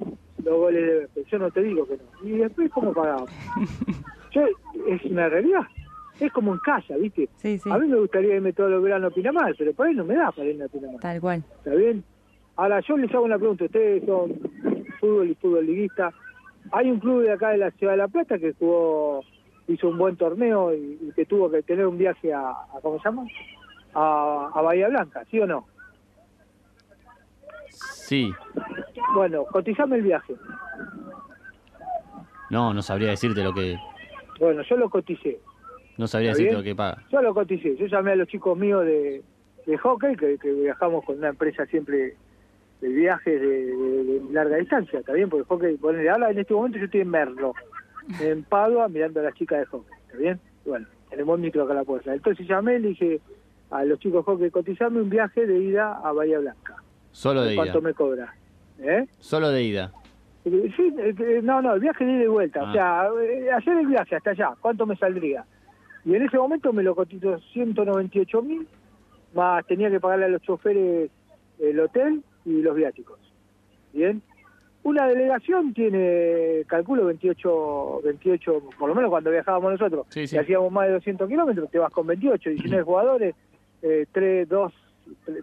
los 0.44 0.56
goles 0.56 1.14
de. 1.14 1.24
Yo 1.24 1.38
no 1.38 1.50
te 1.50 1.62
digo 1.62 1.86
que 1.86 1.96
no. 1.96 2.28
Y 2.28 2.38
después, 2.38 2.70
¿cómo 2.70 2.92
pagamos? 2.92 3.30
Yo, 4.32 4.42
es 4.88 5.04
una 5.04 5.28
realidad. 5.28 5.62
Es 6.20 6.32
como 6.32 6.52
en 6.52 6.60
casa, 6.60 6.96
¿viste? 6.96 7.28
Sí, 7.36 7.58
sí, 7.58 7.68
A 7.70 7.78
mí 7.78 7.88
me 7.88 7.98
gustaría 7.98 8.36
irme 8.36 8.52
todos 8.52 8.70
los 8.70 8.82
veranos 8.82 9.10
a 9.10 9.14
Pinamar, 9.14 9.54
pero 9.58 9.72
por 9.74 9.86
ahí 9.86 9.94
no 9.94 10.04
me 10.04 10.14
da 10.14 10.30
para 10.30 10.48
irme 10.48 10.64
a 10.64 10.68
Pinamar. 10.68 11.00
tal 11.00 11.20
cual. 11.20 11.44
¿Está 11.58 11.74
bien? 11.74 12.04
Ahora, 12.56 12.80
yo 12.80 12.96
les 12.96 13.12
hago 13.12 13.24
una 13.24 13.38
pregunta. 13.38 13.64
Ustedes 13.64 14.04
son 14.06 14.32
fútbol 15.00 15.30
y 15.30 15.34
fútbol 15.34 15.66
liguista. 15.66 16.12
Hay 16.70 16.90
un 16.90 17.00
club 17.00 17.22
de 17.22 17.32
acá 17.32 17.50
de 17.50 17.58
la 17.58 17.70
Ciudad 17.72 17.94
de 17.94 17.98
La 17.98 18.08
Plata 18.08 18.38
que 18.38 18.52
jugó, 18.54 19.22
hizo 19.66 19.88
un 19.88 19.98
buen 19.98 20.16
torneo 20.16 20.72
y, 20.74 20.98
y 21.02 21.12
que 21.16 21.24
tuvo 21.26 21.50
que 21.50 21.62
tener 21.62 21.86
un 21.86 21.98
viaje 21.98 22.32
a, 22.32 22.48
a 22.50 22.80
¿cómo 22.80 22.98
se 22.98 23.04
llama? 23.08 23.24
A, 23.92 24.50
a 24.54 24.62
Bahía 24.62 24.88
Blanca, 24.88 25.24
¿sí 25.30 25.40
o 25.40 25.46
no? 25.46 25.66
Sí. 27.70 28.32
Bueno, 29.12 29.44
cotizame 29.44 29.96
el 29.96 30.02
viaje. 30.02 30.34
No, 32.50 32.72
no 32.72 32.82
sabría 32.82 33.10
decirte 33.10 33.42
lo 33.42 33.52
que. 33.52 33.76
Bueno, 34.38 34.62
yo 34.62 34.76
lo 34.76 34.88
coticé. 34.90 35.38
No 35.96 36.06
sabría 36.06 36.30
¿Está 36.30 36.38
decirte 36.42 36.56
bien? 36.56 36.58
lo 36.58 36.64
que 36.64 36.74
paga. 36.76 37.02
Yo 37.10 37.22
lo 37.22 37.34
coticé. 37.34 37.76
Yo 37.76 37.86
llamé 37.86 38.12
a 38.12 38.16
los 38.16 38.28
chicos 38.28 38.56
míos 38.58 38.84
de, 38.84 39.22
de 39.66 39.78
hockey, 39.78 40.16
que, 40.16 40.38
que 40.38 40.52
viajamos 40.52 41.04
con 41.04 41.18
una 41.18 41.28
empresa 41.28 41.66
siempre 41.66 42.16
de 42.80 42.88
viajes 42.88 43.40
de, 43.40 43.46
de- 43.66 44.04
de 44.04 44.32
larga 44.32 44.56
distancia, 44.56 44.98
¿está 44.98 45.12
bien? 45.12 45.28
Porque 45.30 45.42
el 45.42 45.46
hockey, 45.46 45.76
ponele, 45.76 46.10
ahora 46.10 46.30
en 46.30 46.38
este 46.38 46.52
momento 46.52 46.78
yo 46.78 46.84
estoy 46.86 47.00
en 47.00 47.08
Merlo, 47.10 47.54
en 48.20 48.42
Padua, 48.44 48.88
mirando 48.88 49.20
a 49.20 49.22
las 49.24 49.34
chicas 49.34 49.60
de 49.60 49.66
hockey, 49.66 49.94
¿está 50.06 50.18
bien? 50.18 50.40
Y 50.66 50.68
bueno, 50.68 50.86
tenemos 51.08 51.38
micro 51.38 51.62
acá 51.62 51.72
a 51.72 51.76
la 51.76 51.84
puerta. 51.84 52.12
Entonces 52.12 52.46
llamé 52.46 52.76
y 52.76 52.82
dije 52.82 53.20
a 53.70 53.84
los 53.84 53.98
chicos 54.00 54.26
de 54.26 54.32
hockey, 54.32 54.50
cotizarme 54.50 55.00
un 55.00 55.08
viaje 55.08 55.46
de 55.46 55.58
ida 55.60 55.94
a 56.04 56.12
Bahía 56.12 56.40
Blanca. 56.40 56.76
Solo 57.12 57.42
de 57.44 57.54
ida. 57.54 57.62
¿Cuánto 57.62 57.80
me 57.80 57.94
cobra? 57.94 58.34
¿Eh? 58.78 59.06
Solo 59.20 59.50
de 59.50 59.62
ida. 59.62 59.92
Sí, 60.44 60.50
eh, 60.98 61.14
eh, 61.18 61.40
no, 61.42 61.62
no, 61.62 61.74
el 61.74 61.80
viaje 61.80 62.04
de 62.04 62.12
ida 62.12 62.24
y 62.24 62.28
vuelta. 62.28 62.60
Ah. 62.62 62.68
O 62.68 62.72
sea, 62.72 63.08
eh, 63.24 63.50
hacer 63.50 63.78
el 63.78 63.86
viaje 63.86 64.16
hasta 64.16 64.30
allá, 64.30 64.50
¿cuánto 64.60 64.84
me 64.86 64.96
saldría? 64.96 65.44
Y 66.04 66.14
en 66.14 66.22
ese 66.22 66.36
momento 66.36 66.72
me 66.72 66.82
lo 66.82 66.94
cotizó 66.94 67.38
198 67.38 68.42
mil, 68.42 68.66
más 69.34 69.66
tenía 69.66 69.90
que 69.90 70.00
pagarle 70.00 70.26
a 70.26 70.28
los 70.28 70.42
choferes 70.42 71.10
el 71.58 71.80
hotel 71.80 72.22
y 72.44 72.60
los 72.60 72.76
viáticos. 72.76 73.18
¿Bien? 73.92 74.20
Una 74.82 75.06
delegación 75.06 75.72
tiene, 75.72 76.64
calculo, 76.66 77.06
28, 77.06 78.02
28, 78.04 78.62
por 78.78 78.88
lo 78.90 78.94
menos 78.94 79.08
cuando 79.08 79.30
viajábamos 79.30 79.72
nosotros, 79.72 80.06
Sí, 80.10 80.26
sí. 80.26 80.36
que 80.36 80.40
hacíamos 80.42 80.70
más 80.70 80.88
de 80.88 80.92
200 80.94 81.26
kilómetros, 81.26 81.70
te 81.70 81.78
vas 81.78 81.90
con 81.90 82.06
28, 82.06 82.50
19 82.50 82.82
jugadores, 82.84 83.34
eh, 83.80 84.04
3, 84.12 84.46
2 84.46 84.72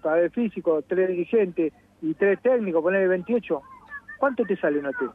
para 0.04 0.22
el 0.22 0.30
físico, 0.30 0.84
3 0.88 1.10
dirigentes 1.10 1.74
y 2.02 2.14
3 2.14 2.40
técnicos, 2.42 2.82
ponerle 2.82 3.08
28. 3.08 3.62
¿Cuánto 4.18 4.44
te 4.44 4.56
sale 4.58 4.80
un 4.80 4.88
hotel? 4.88 5.10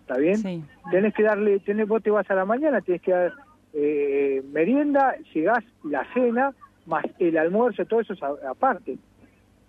¿Está 0.00 0.16
bien? 0.18 0.36
Sí. 0.36 0.64
Tenés 0.90 1.14
que 1.14 1.22
darle, 1.22 1.58
tenés, 1.60 1.86
vos 1.88 2.02
te 2.02 2.10
vas 2.10 2.28
a 2.30 2.34
la 2.34 2.44
mañana, 2.44 2.80
tenés 2.80 3.02
que 3.02 3.12
dar 3.12 3.32
eh, 3.72 4.42
merienda, 4.52 5.16
llegás, 5.32 5.64
la 5.84 6.04
cena, 6.12 6.52
más 6.86 7.04
el 7.18 7.38
almuerzo, 7.38 7.84
todo 7.86 8.00
eso 8.00 8.12
es 8.14 8.22
aparte. 8.22 8.98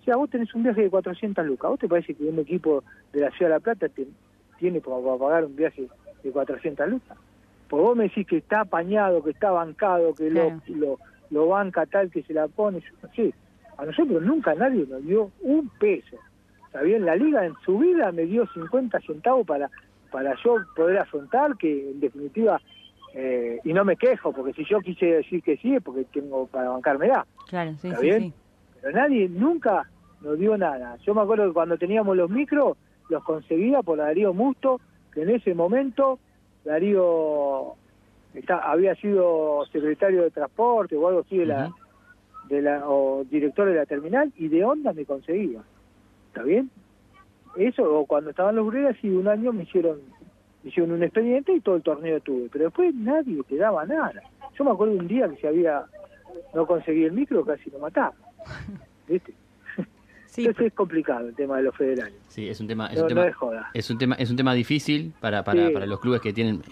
O 0.02 0.04
sea, 0.04 0.16
vos 0.18 0.30
tenés 0.30 0.54
un 0.54 0.64
viaje 0.64 0.82
de 0.82 0.90
400 0.90 1.46
lucas. 1.46 1.70
¿Vos 1.72 1.80
te 1.80 1.88
parece 1.88 2.14
que 2.14 2.24
un 2.26 2.40
equipo 2.40 2.84
de 3.14 3.22
la 3.22 3.30
Ciudad 3.32 3.52
de 3.52 3.56
La 3.56 3.60
Plata 3.62 3.88
te- 3.90 4.08
tiene 4.60 4.82
para, 4.82 4.98
para 4.98 5.18
pagar 5.18 5.46
un 5.46 5.56
viaje 5.56 5.88
de 6.24 6.32
400 6.32 6.90
lucas? 6.90 7.18
Pues 7.70 7.82
vos 7.82 7.96
me 7.96 8.04
decís 8.06 8.28
que 8.28 8.38
está 8.38 8.62
apañado, 8.62 9.24
que 9.24 9.30
está 9.32 9.52
bancado, 9.52 10.14
que 10.14 10.30
Claro. 10.30 10.60
lo, 10.68 10.76
lo, 10.76 11.00
lo 11.30 11.48
banca 11.48 11.86
tal 11.86 12.12
que 12.12 12.22
se 12.24 12.34
la 12.34 12.48
pone. 12.50 12.82
Yo 12.82 12.88
no 13.02 13.14
sé. 13.14 13.34
A 13.78 13.86
nosotros 13.86 14.22
nunca 14.22 14.54
nadie 14.56 14.86
nos 14.88 15.04
dio 15.06 15.32
un 15.42 15.70
peso. 15.80 16.18
Está 16.74 16.86
bien, 16.86 17.06
la 17.06 17.16
liga 17.16 17.46
en 17.46 17.54
su 17.64 17.78
vida 17.78 18.12
me 18.12 18.24
dio 18.26 18.48
50 18.48 19.00
centavos 19.02 19.46
para, 19.46 19.70
para 20.12 20.34
yo 20.44 20.56
poder 20.76 20.98
afrontar, 20.98 21.56
que 21.56 21.92
en 21.92 22.00
definitiva, 22.00 22.60
eh, 23.14 23.60
y 23.64 23.74
no 23.74 23.86
me 23.86 23.96
quejo, 23.96 24.34
porque 24.34 24.54
si 24.54 24.66
yo 24.66 24.80
quise 24.80 25.06
decir 25.06 25.44
que 25.44 25.56
sí 25.58 25.76
es 25.76 25.84
porque 25.84 26.04
tengo 26.06 26.48
para 26.48 26.70
bancármela. 26.70 27.28
Claro, 27.48 27.76
sí, 27.80 27.90
¿Está 27.90 28.00
sí, 28.00 28.06
bien? 28.08 28.22
sí. 28.24 28.34
Pero 28.82 28.98
nadie 28.98 29.30
nunca 29.30 29.88
nos 30.22 30.40
dio 30.40 30.58
nada. 30.58 30.98
Yo 31.06 31.14
me 31.14 31.22
acuerdo 31.22 31.46
que 31.46 31.54
cuando 31.54 31.78
teníamos 31.78 32.18
los 32.18 32.32
micros, 32.32 32.76
los 33.08 33.24
conseguía 33.24 33.84
por 33.84 34.00
Darío 34.00 34.34
Musto, 34.34 34.82
que 35.14 35.22
en 35.22 35.30
ese 35.30 35.54
momento 35.54 36.18
Darío 36.66 37.76
está, 38.34 38.58
había 38.72 38.96
sido 38.96 39.64
secretario 39.72 40.24
de 40.24 40.32
transporte 40.32 40.96
o 40.96 41.08
algo 41.08 41.20
así 41.20 41.38
de 41.38 41.46
la, 41.46 41.72
de 42.50 42.64
la 42.64 42.90
o 42.90 43.24
director 43.26 43.68
de 43.68 43.76
la 43.76 43.86
terminal 43.86 44.34
y 44.38 44.48
de 44.48 44.66
onda 44.66 44.92
me 44.92 45.06
conseguía. 45.06 45.62
¿Está 46.34 46.42
bien? 46.42 46.72
Eso, 47.58 47.84
o 47.84 48.08
cuando 48.08 48.32
estaban 48.32 48.56
los 48.56 48.66
Bruelas 48.66 48.96
y 49.04 49.10
un 49.10 49.28
año 49.28 49.54
me 49.54 49.64
hicieron, 49.64 50.00
me 50.64 50.70
hicieron 50.72 50.92
un 50.94 51.04
expediente 51.04 51.54
y 51.54 51.62
todo 51.62 51.76
el 51.76 51.84
torneo 51.84 52.20
tuve. 52.22 52.50
Pero 52.52 52.66
después 52.66 52.94
nadie 52.96 53.40
te 53.48 53.56
daba 53.58 53.86
nada. 53.86 54.14
Yo 54.58 54.64
me 54.64 54.72
acuerdo 54.72 54.96
un 54.96 55.08
día 55.08 55.30
que 55.30 55.38
si 55.38 55.46
había, 55.46 55.84
no 56.56 56.66
conseguí 56.66 57.04
el 57.04 57.12
micro, 57.12 57.46
casi 57.46 57.70
lo 57.70 57.78
mataba. 57.78 58.14
¿Viste? 59.08 59.34
Sí, 60.26 60.42
Entonces 60.46 60.68
es 60.68 60.74
complicado 60.74 61.28
el 61.28 61.36
tema 61.36 61.58
de 61.58 61.64
los 61.64 61.76
federales. 61.78 62.16
Sí, 62.30 62.50
es 62.50 62.60
un 62.60 62.66
tema. 62.66 62.88
Es 62.88 62.96
No, 62.98 63.04
un 63.04 63.10
tema 63.10 63.22
no 63.22 63.28
es 63.28 63.36
joda. 63.36 63.70
Es 63.76 63.92
un 63.92 64.00
tema, 64.00 64.16
es 64.16 64.32
un 64.32 64.36
tema 64.36 64.56
difícil 64.56 65.14
para, 65.20 65.44
para, 65.44 65.68
Sí. 65.68 65.74
para 65.74 65.86
los 65.86 66.00
clubes 66.00 66.22
que 66.22 66.34
tienen 66.34 66.64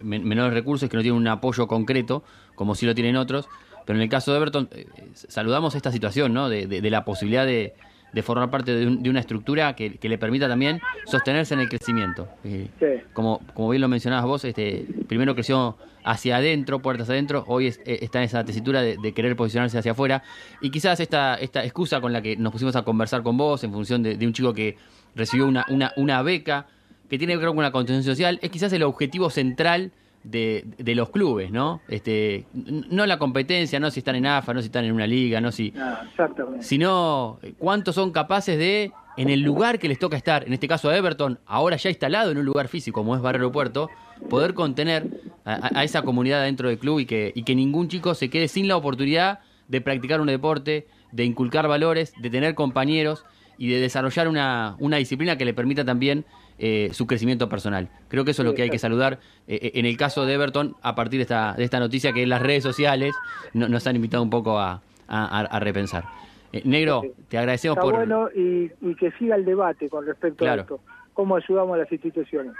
men- 0.00 0.22
menores 0.28 0.54
recursos, 0.54 0.88
que 0.88 0.96
no 0.96 1.02
tienen 1.02 1.20
un 1.20 1.26
apoyo 1.26 1.66
concreto, 1.66 2.22
como 2.54 2.76
sí 2.76 2.86
lo 2.86 2.94
tienen 2.94 3.16
otros. 3.16 3.48
Pero 3.84 3.96
en 3.96 4.04
el 4.04 4.08
caso 4.08 4.30
de 4.30 4.36
Everton, 4.38 4.68
eh, 4.70 4.86
saludamos 5.14 5.74
esta 5.74 5.90
situación, 5.90 6.32
¿no? 6.32 6.48
De, 6.48 6.68
de- 6.68 6.80
de 6.80 6.90
la 6.90 7.04
posibilidad 7.04 7.44
de, 7.44 7.74
de 8.12 8.22
formar 8.22 8.50
parte 8.50 8.74
de, 8.74 8.86
un- 8.86 9.02
de 9.02 9.10
una 9.10 9.20
estructura 9.20 9.74
que, 9.76 9.96
que 9.98 10.08
le 10.08 10.16
permita 10.18 10.48
también 10.48 10.80
sostenerse 11.06 11.54
en 11.54 11.60
el 11.60 11.68
crecimiento. 11.68 12.28
Eh, 12.44 12.68
Sí. 12.78 12.86
como, 13.12 13.40
como 13.54 13.68
bien 13.70 13.80
lo 13.82 13.88
mencionabas 13.88 14.24
vos, 14.24 14.44
este, 14.44 14.86
primero 15.08 15.34
creció 15.34 15.76
hacia 16.04 16.36
adentro, 16.38 16.78
puertas 16.80 17.10
adentro, 17.10 17.44
hoy 17.48 17.66
es- 17.66 17.80
eh, 17.84 17.98
está 18.02 18.18
en 18.18 18.24
esa 18.24 18.44
tesitura 18.44 18.80
de, 18.80 18.96
de 18.96 19.12
querer 19.12 19.36
posicionarse 19.36 19.76
hacia 19.78 19.92
afuera. 19.92 20.22
Y 20.62 20.70
quizás 20.70 21.00
esta, 21.00 21.34
esta 21.34 21.64
excusa 21.64 22.00
con 22.00 22.12
la 22.12 22.22
que 22.22 22.36
nos 22.36 22.50
pusimos 22.52 22.76
a 22.76 22.82
conversar 22.82 23.22
con 23.22 23.36
vos 23.36 23.62
en 23.64 23.72
función 23.72 24.02
de, 24.02 24.16
de 24.16 24.26
un 24.26 24.32
chico 24.32 24.54
que 24.54 24.76
recibió 25.14 25.46
una, 25.46 25.66
una, 25.68 25.92
una 25.96 26.22
beca 26.22 26.66
que 27.10 27.18
tiene 27.18 27.34
que 27.34 27.38
ver 27.38 27.48
con 27.48 27.58
una 27.58 27.72
contención 27.72 28.04
social, 28.04 28.38
es 28.42 28.50
quizás 28.50 28.72
el 28.72 28.82
objetivo 28.84 29.28
central 29.30 29.92
de, 30.24 30.64
de 30.78 30.94
los 30.94 31.10
clubes, 31.10 31.50
¿no? 31.50 31.80
Este, 31.88 32.46
no 32.52 33.06
la 33.06 33.18
competencia, 33.18 33.80
no 33.80 33.90
si 33.90 34.00
están 34.00 34.16
en 34.16 34.26
AFA, 34.26 34.52
no 34.54 34.60
si 34.60 34.66
están 34.66 34.84
en 34.84 34.92
una 34.92 35.06
liga, 35.06 35.40
no 35.40 35.50
si, 35.52 35.72
Ah, 35.78 36.02
exactamente. 36.08 36.62
sino 36.64 37.38
eh, 37.42 37.54
cuántos 37.58 37.94
son 37.94 38.10
capaces 38.10 38.58
de, 38.58 38.92
en 39.16 39.30
el 39.30 39.40
lugar 39.42 39.78
que 39.78 39.88
les 39.88 39.98
toca 39.98 40.16
estar, 40.16 40.44
en 40.46 40.52
este 40.52 40.68
caso 40.68 40.88
a 40.90 40.96
Everton, 40.96 41.38
ahora 41.46 41.76
ya 41.76 41.88
instalado 41.90 42.30
en 42.30 42.38
un 42.38 42.44
lugar 42.44 42.68
físico 42.68 43.00
como 43.00 43.14
es 43.16 43.22
Barrio 43.22 43.40
Aeropuerto, 43.42 43.88
poder 44.28 44.54
contener 44.54 45.06
a, 45.44 45.54
a- 45.54 45.80
a 45.80 45.84
esa 45.84 46.02
comunidad 46.02 46.42
dentro 46.44 46.68
del 46.68 46.78
club 46.78 47.00
y 47.00 47.06
que, 47.06 47.32
y 47.34 47.42
que 47.44 47.54
ningún 47.54 47.88
chico 47.88 48.14
se 48.14 48.28
quede 48.28 48.48
sin 48.48 48.68
la 48.68 48.76
oportunidad 48.76 49.40
de 49.68 49.80
practicar 49.80 50.20
un 50.20 50.26
deporte, 50.26 50.88
de 51.12 51.24
inculcar 51.24 51.68
valores, 51.68 52.12
de 52.20 52.28
tener 52.30 52.54
compañeros 52.54 53.24
y 53.58 53.68
de 53.70 53.80
desarrollar 53.80 54.28
una, 54.28 54.76
una 54.78 54.96
disciplina 54.96 55.36
que 55.36 55.44
le 55.44 55.52
permita 55.52 55.84
también 55.84 56.24
eh, 56.58 56.88
su 56.92 57.06
crecimiento 57.06 57.48
personal. 57.48 57.88
Creo 58.08 58.24
que 58.24 58.30
eso 58.30 58.42
es 58.42 58.46
lo 58.48 58.54
que 58.54 58.62
hay 58.62 58.70
que 58.70 58.78
saludar 58.78 59.18
eh, 59.46 59.58
eh, 59.62 59.70
en 59.74 59.84
el 59.86 59.96
caso 59.96 60.24
de 60.24 60.34
Everton 60.34 60.74
a 60.82 60.94
partir 60.94 61.18
de 61.18 61.22
esta, 61.22 61.54
de 61.54 61.64
esta 61.64 61.78
noticia 61.80 62.12
que 62.12 62.22
en 62.22 62.28
las 62.30 62.40
redes 62.42 62.62
sociales 62.62 63.14
no- 63.52 63.68
nos 63.68 63.86
han 63.86 63.96
invitado 63.96 64.22
un 64.22 64.30
poco 64.30 64.58
a, 64.58 64.80
a- 65.08 65.58
repensar. 65.60 66.04
Eh, 66.52 66.62
Negro, 66.64 67.02
te 67.28 67.36
agradecemos 67.38 67.76
Está 67.76 67.82
por... 67.84 67.94
bueno 67.94 68.28
y, 68.34 68.70
y 68.80 68.94
que 68.94 69.10
siga 69.18 69.36
el 69.36 69.44
debate 69.44 69.88
con 69.90 70.06
respecto 70.06 70.44
Claro. 70.44 70.60
a 70.60 70.62
esto. 70.62 70.80
¿Cómo 71.12 71.36
ayudamos 71.36 71.74
a 71.74 71.78
las 71.78 71.92
instituciones? 71.92 72.54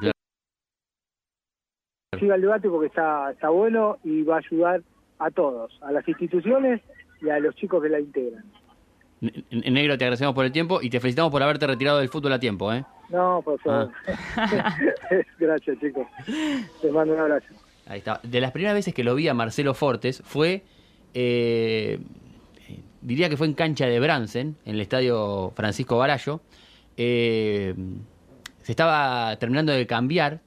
Claro. 0.00 0.12
Siga 2.18 2.34
el 2.34 2.40
debate 2.42 2.68
porque 2.68 2.86
está, 2.88 3.30
está 3.32 3.48
bueno 3.48 3.98
y 4.04 4.22
va 4.22 4.36
a 4.36 4.38
ayudar 4.38 4.82
a 5.18 5.30
todos, 5.30 5.78
a 5.82 5.92
las 5.92 6.06
instituciones 6.08 6.80
y 7.20 7.28
a 7.30 7.38
los 7.38 7.54
chicos 7.56 7.82
que 7.82 7.88
la 7.88 8.00
integran. 8.00 8.44
Negro, 9.22 9.96
te 9.96 10.04
agradecemos 10.04 10.34
por 10.34 10.44
el 10.44 10.50
tiempo 10.50 10.80
y 10.82 10.90
te 10.90 10.98
felicitamos 10.98 11.30
por 11.30 11.42
haberte 11.42 11.66
retirado 11.66 11.98
del 11.98 12.08
fútbol 12.08 12.32
a 12.32 12.40
tiempo. 12.40 12.72
¿eh? 12.72 12.84
No, 13.08 13.40
por 13.44 13.60
favor. 13.60 13.90
Ah. 14.36 14.76
Gracias, 15.38 15.78
chicos. 15.78 16.06
Les 16.82 16.92
mando 16.92 17.14
un 17.14 17.20
abrazo. 17.20 17.46
Ahí 17.86 17.98
está. 17.98 18.20
De 18.24 18.40
las 18.40 18.50
primeras 18.50 18.74
veces 18.74 18.92
que 18.92 19.04
lo 19.04 19.14
vi 19.14 19.28
a 19.28 19.34
Marcelo 19.34 19.74
Fortes 19.74 20.22
fue, 20.24 20.64
eh, 21.14 22.00
diría 23.00 23.28
que 23.28 23.36
fue 23.36 23.46
en 23.46 23.54
cancha 23.54 23.86
de 23.86 24.00
Bransen, 24.00 24.56
en 24.64 24.74
el 24.74 24.80
estadio 24.80 25.52
Francisco 25.54 25.98
Barallo. 25.98 26.40
Eh, 26.96 27.74
se 28.62 28.72
estaba 28.72 29.36
terminando 29.36 29.72
de 29.72 29.86
cambiar 29.86 30.40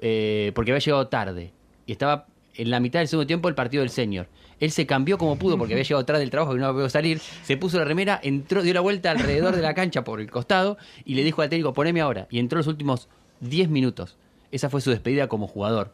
eh, 0.00 0.52
porque 0.54 0.72
había 0.72 0.80
llegado 0.80 1.08
tarde 1.08 1.52
y 1.86 1.92
estaba 1.92 2.26
en 2.54 2.70
la 2.70 2.80
mitad 2.80 2.98
del 2.98 3.08
segundo 3.08 3.26
tiempo 3.26 3.48
el 3.48 3.54
partido 3.54 3.82
del 3.82 3.90
senior. 3.90 4.26
Él 4.62 4.70
se 4.70 4.86
cambió 4.86 5.18
como 5.18 5.34
pudo 5.34 5.58
porque 5.58 5.74
había 5.74 5.82
llegado 5.82 6.04
tarde 6.04 6.20
del 6.20 6.30
trabajo 6.30 6.54
y 6.54 6.60
no 6.60 6.72
pudo 6.72 6.88
salir. 6.88 7.18
Se 7.18 7.56
puso 7.56 7.78
la 7.78 7.84
remera, 7.84 8.20
entró, 8.22 8.62
dio 8.62 8.72
la 8.72 8.80
vuelta 8.80 9.10
alrededor 9.10 9.56
de 9.56 9.60
la 9.60 9.74
cancha 9.74 10.04
por 10.04 10.20
el 10.20 10.30
costado 10.30 10.78
y 11.04 11.16
le 11.16 11.24
dijo 11.24 11.42
al 11.42 11.48
técnico, 11.48 11.72
poneme 11.72 12.00
ahora. 12.00 12.28
Y 12.30 12.38
entró 12.38 12.58
los 12.58 12.68
últimos 12.68 13.08
10 13.40 13.70
minutos. 13.70 14.16
Esa 14.52 14.70
fue 14.70 14.80
su 14.80 14.90
despedida 14.90 15.26
como 15.26 15.48
jugador 15.48 15.90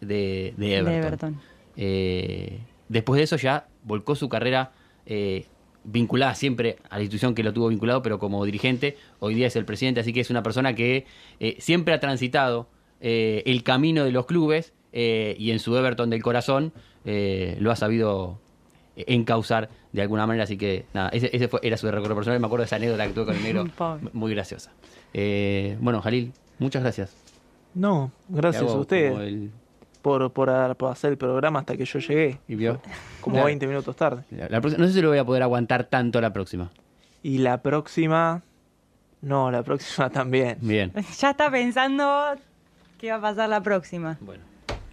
de, 0.00 0.54
de 0.56 0.76
Everton. 0.76 0.90
De 0.90 0.96
Everton. 0.96 1.40
Eh, 1.76 2.60
después 2.88 3.18
de 3.18 3.24
eso 3.24 3.36
ya 3.36 3.68
volcó 3.82 4.14
su 4.14 4.30
carrera 4.30 4.72
eh, 5.04 5.44
vinculada 5.84 6.34
siempre 6.34 6.78
a 6.88 6.96
la 6.96 7.02
institución 7.02 7.34
que 7.34 7.42
lo 7.42 7.52
tuvo 7.52 7.68
vinculado, 7.68 8.00
pero 8.00 8.18
como 8.18 8.42
dirigente, 8.46 8.96
hoy 9.18 9.34
día 9.34 9.48
es 9.48 9.56
el 9.56 9.66
presidente, 9.66 10.00
así 10.00 10.14
que 10.14 10.20
es 10.20 10.30
una 10.30 10.42
persona 10.42 10.74
que 10.74 11.04
eh, 11.40 11.56
siempre 11.58 11.92
ha 11.92 12.00
transitado 12.00 12.68
el 13.00 13.62
camino 13.64 14.02
de 14.02 14.12
los 14.12 14.24
clubes 14.24 14.72
y 14.90 15.50
en 15.50 15.58
su 15.58 15.76
Everton 15.76 16.08
del 16.08 16.22
corazón 16.22 16.72
eh, 17.04 17.56
lo 17.60 17.70
ha 17.70 17.76
sabido 17.76 18.38
encauzar 18.96 19.68
de 19.92 20.02
alguna 20.02 20.26
manera, 20.26 20.44
así 20.44 20.56
que 20.56 20.86
nada, 20.94 21.08
ese, 21.10 21.30
ese 21.34 21.48
fue, 21.48 21.60
era 21.62 21.76
su 21.76 21.90
recorrido 21.90 22.14
personal, 22.16 22.38
me 22.40 22.46
acuerdo 22.46 22.62
de 22.62 22.66
esa 22.66 22.76
anécdota 22.76 23.06
que 23.06 23.12
tuve 23.12 23.24
con 23.26 23.36
el 23.36 23.42
negro, 23.42 23.66
muy 24.12 24.32
graciosa. 24.34 24.70
Eh, 25.12 25.76
bueno, 25.80 26.00
Jalil, 26.00 26.32
muchas 26.58 26.82
gracias. 26.82 27.14
No, 27.74 28.12
gracias 28.28 28.62
a 28.62 28.76
ustedes 28.76 29.18
el- 29.18 29.50
por, 30.02 30.30
por, 30.32 30.50
hacer 30.50 31.10
el 31.12 31.16
programa 31.18 31.60
hasta 31.60 31.76
que 31.76 31.84
yo 31.84 31.98
llegué, 31.98 32.38
y 32.46 32.54
vio. 32.56 32.80
como 33.20 33.34
Claro. 33.34 33.46
20 33.46 33.66
minutos 33.66 33.96
tarde. 33.96 34.22
La- 34.30 34.48
la 34.48 34.60
no 34.60 34.86
sé 34.86 34.92
si 34.92 35.00
lo 35.00 35.08
voy 35.08 35.18
a 35.18 35.24
poder 35.24 35.42
aguantar 35.42 35.84
tanto 35.84 36.20
la 36.20 36.32
próxima. 36.32 36.70
Y 37.22 37.38
la 37.38 37.62
próxima... 37.62 38.42
No, 39.22 39.50
la 39.50 39.62
próxima 39.62 40.10
también. 40.10 40.58
Bien. 40.60 40.92
Ya 41.18 41.30
está 41.30 41.50
pensando 41.50 42.34
qué 42.98 43.10
va 43.10 43.16
a 43.16 43.20
pasar 43.22 43.48
la 43.48 43.62
próxima. 43.62 44.18
Bueno. 44.20 44.44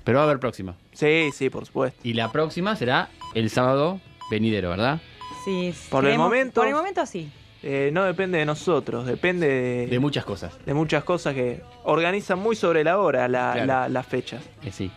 Pero 0.03 0.17
va 0.17 0.23
a 0.23 0.27
haber 0.27 0.39
próxima. 0.39 0.75
Sí, 0.93 1.29
sí, 1.33 1.49
por 1.49 1.65
supuesto. 1.65 1.99
Y 2.03 2.13
la 2.13 2.31
próxima 2.31 2.75
será 2.75 3.09
el 3.35 3.49
sábado 3.49 3.99
venidero, 4.29 4.69
¿verdad? 4.71 4.99
Sí, 5.45 5.73
Por 5.89 6.05
el 6.07 6.17
momento- 6.17 6.61
Por 6.61 6.67
el 6.67 6.75
momento 6.75 7.05
sí. 7.05 7.29
Eh, 7.63 7.91
no 7.93 8.03
depende 8.05 8.39
de 8.39 8.45
nosotros, 8.45 9.05
depende 9.05 9.47
de, 9.47 9.87
De 9.87 9.99
muchas 9.99 10.25
cosas. 10.25 10.57
de 10.65 10.73
muchas 10.73 11.03
cosas 11.03 11.35
que 11.35 11.61
organizan 11.83 12.39
muy 12.39 12.55
sobre 12.55 12.83
la 12.83 12.97
hora 12.97 13.27
la, 13.27 13.51
Claro. 13.53 13.65
la- 13.67 13.89
las 13.89 14.05
fechas. 14.07 14.41
Eh, 14.63 14.71
sí, 14.71 14.89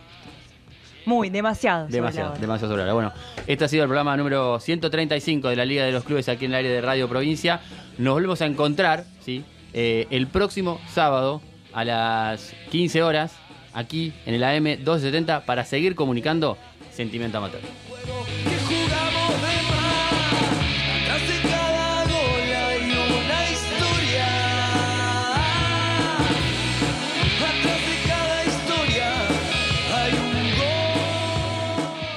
Muy, 1.05 1.29
demasiado. 1.29 1.81
sobre 1.85 1.91
la 1.91 1.95
demasiado, 1.97 2.31
hora. 2.31 2.39
demasiado 2.39 2.73
sobre 2.73 2.85
la 2.87 2.95
hora. 2.95 3.09
Bueno, 3.11 3.13
este 3.45 3.65
ha 3.65 3.67
sido 3.67 3.83
el 3.83 3.87
programa 3.89 4.17
número 4.17 4.59
135 4.59 5.49
de 5.49 5.55
la 5.55 5.65
Liga 5.65 5.85
de 5.85 5.91
los 5.91 6.03
Clubes 6.03 6.27
aquí 6.27 6.45
en 6.45 6.51
el 6.53 6.57
área 6.57 6.71
de 6.71 6.81
Radio 6.81 7.07
Provincia. 7.07 7.61
Nos 7.99 8.15
volvemos 8.15 8.41
a 8.41 8.47
encontrar, 8.47 9.03
¿sí? 9.21 9.45
Eh, 9.73 10.07
el 10.09 10.25
próximo 10.25 10.81
sábado 10.91 11.41
a 11.73 11.83
las 11.85 12.55
15 12.71 13.03
horas, 13.03 13.35
aquí 13.75 14.13
en 14.25 14.33
el 14.33 14.43
AM 14.43 14.63
1270, 14.63 15.45
para 15.45 15.63
seguir 15.63 15.93
comunicando 15.93 16.57
Sentimiento 16.91 17.37
Amateur. 17.37 17.61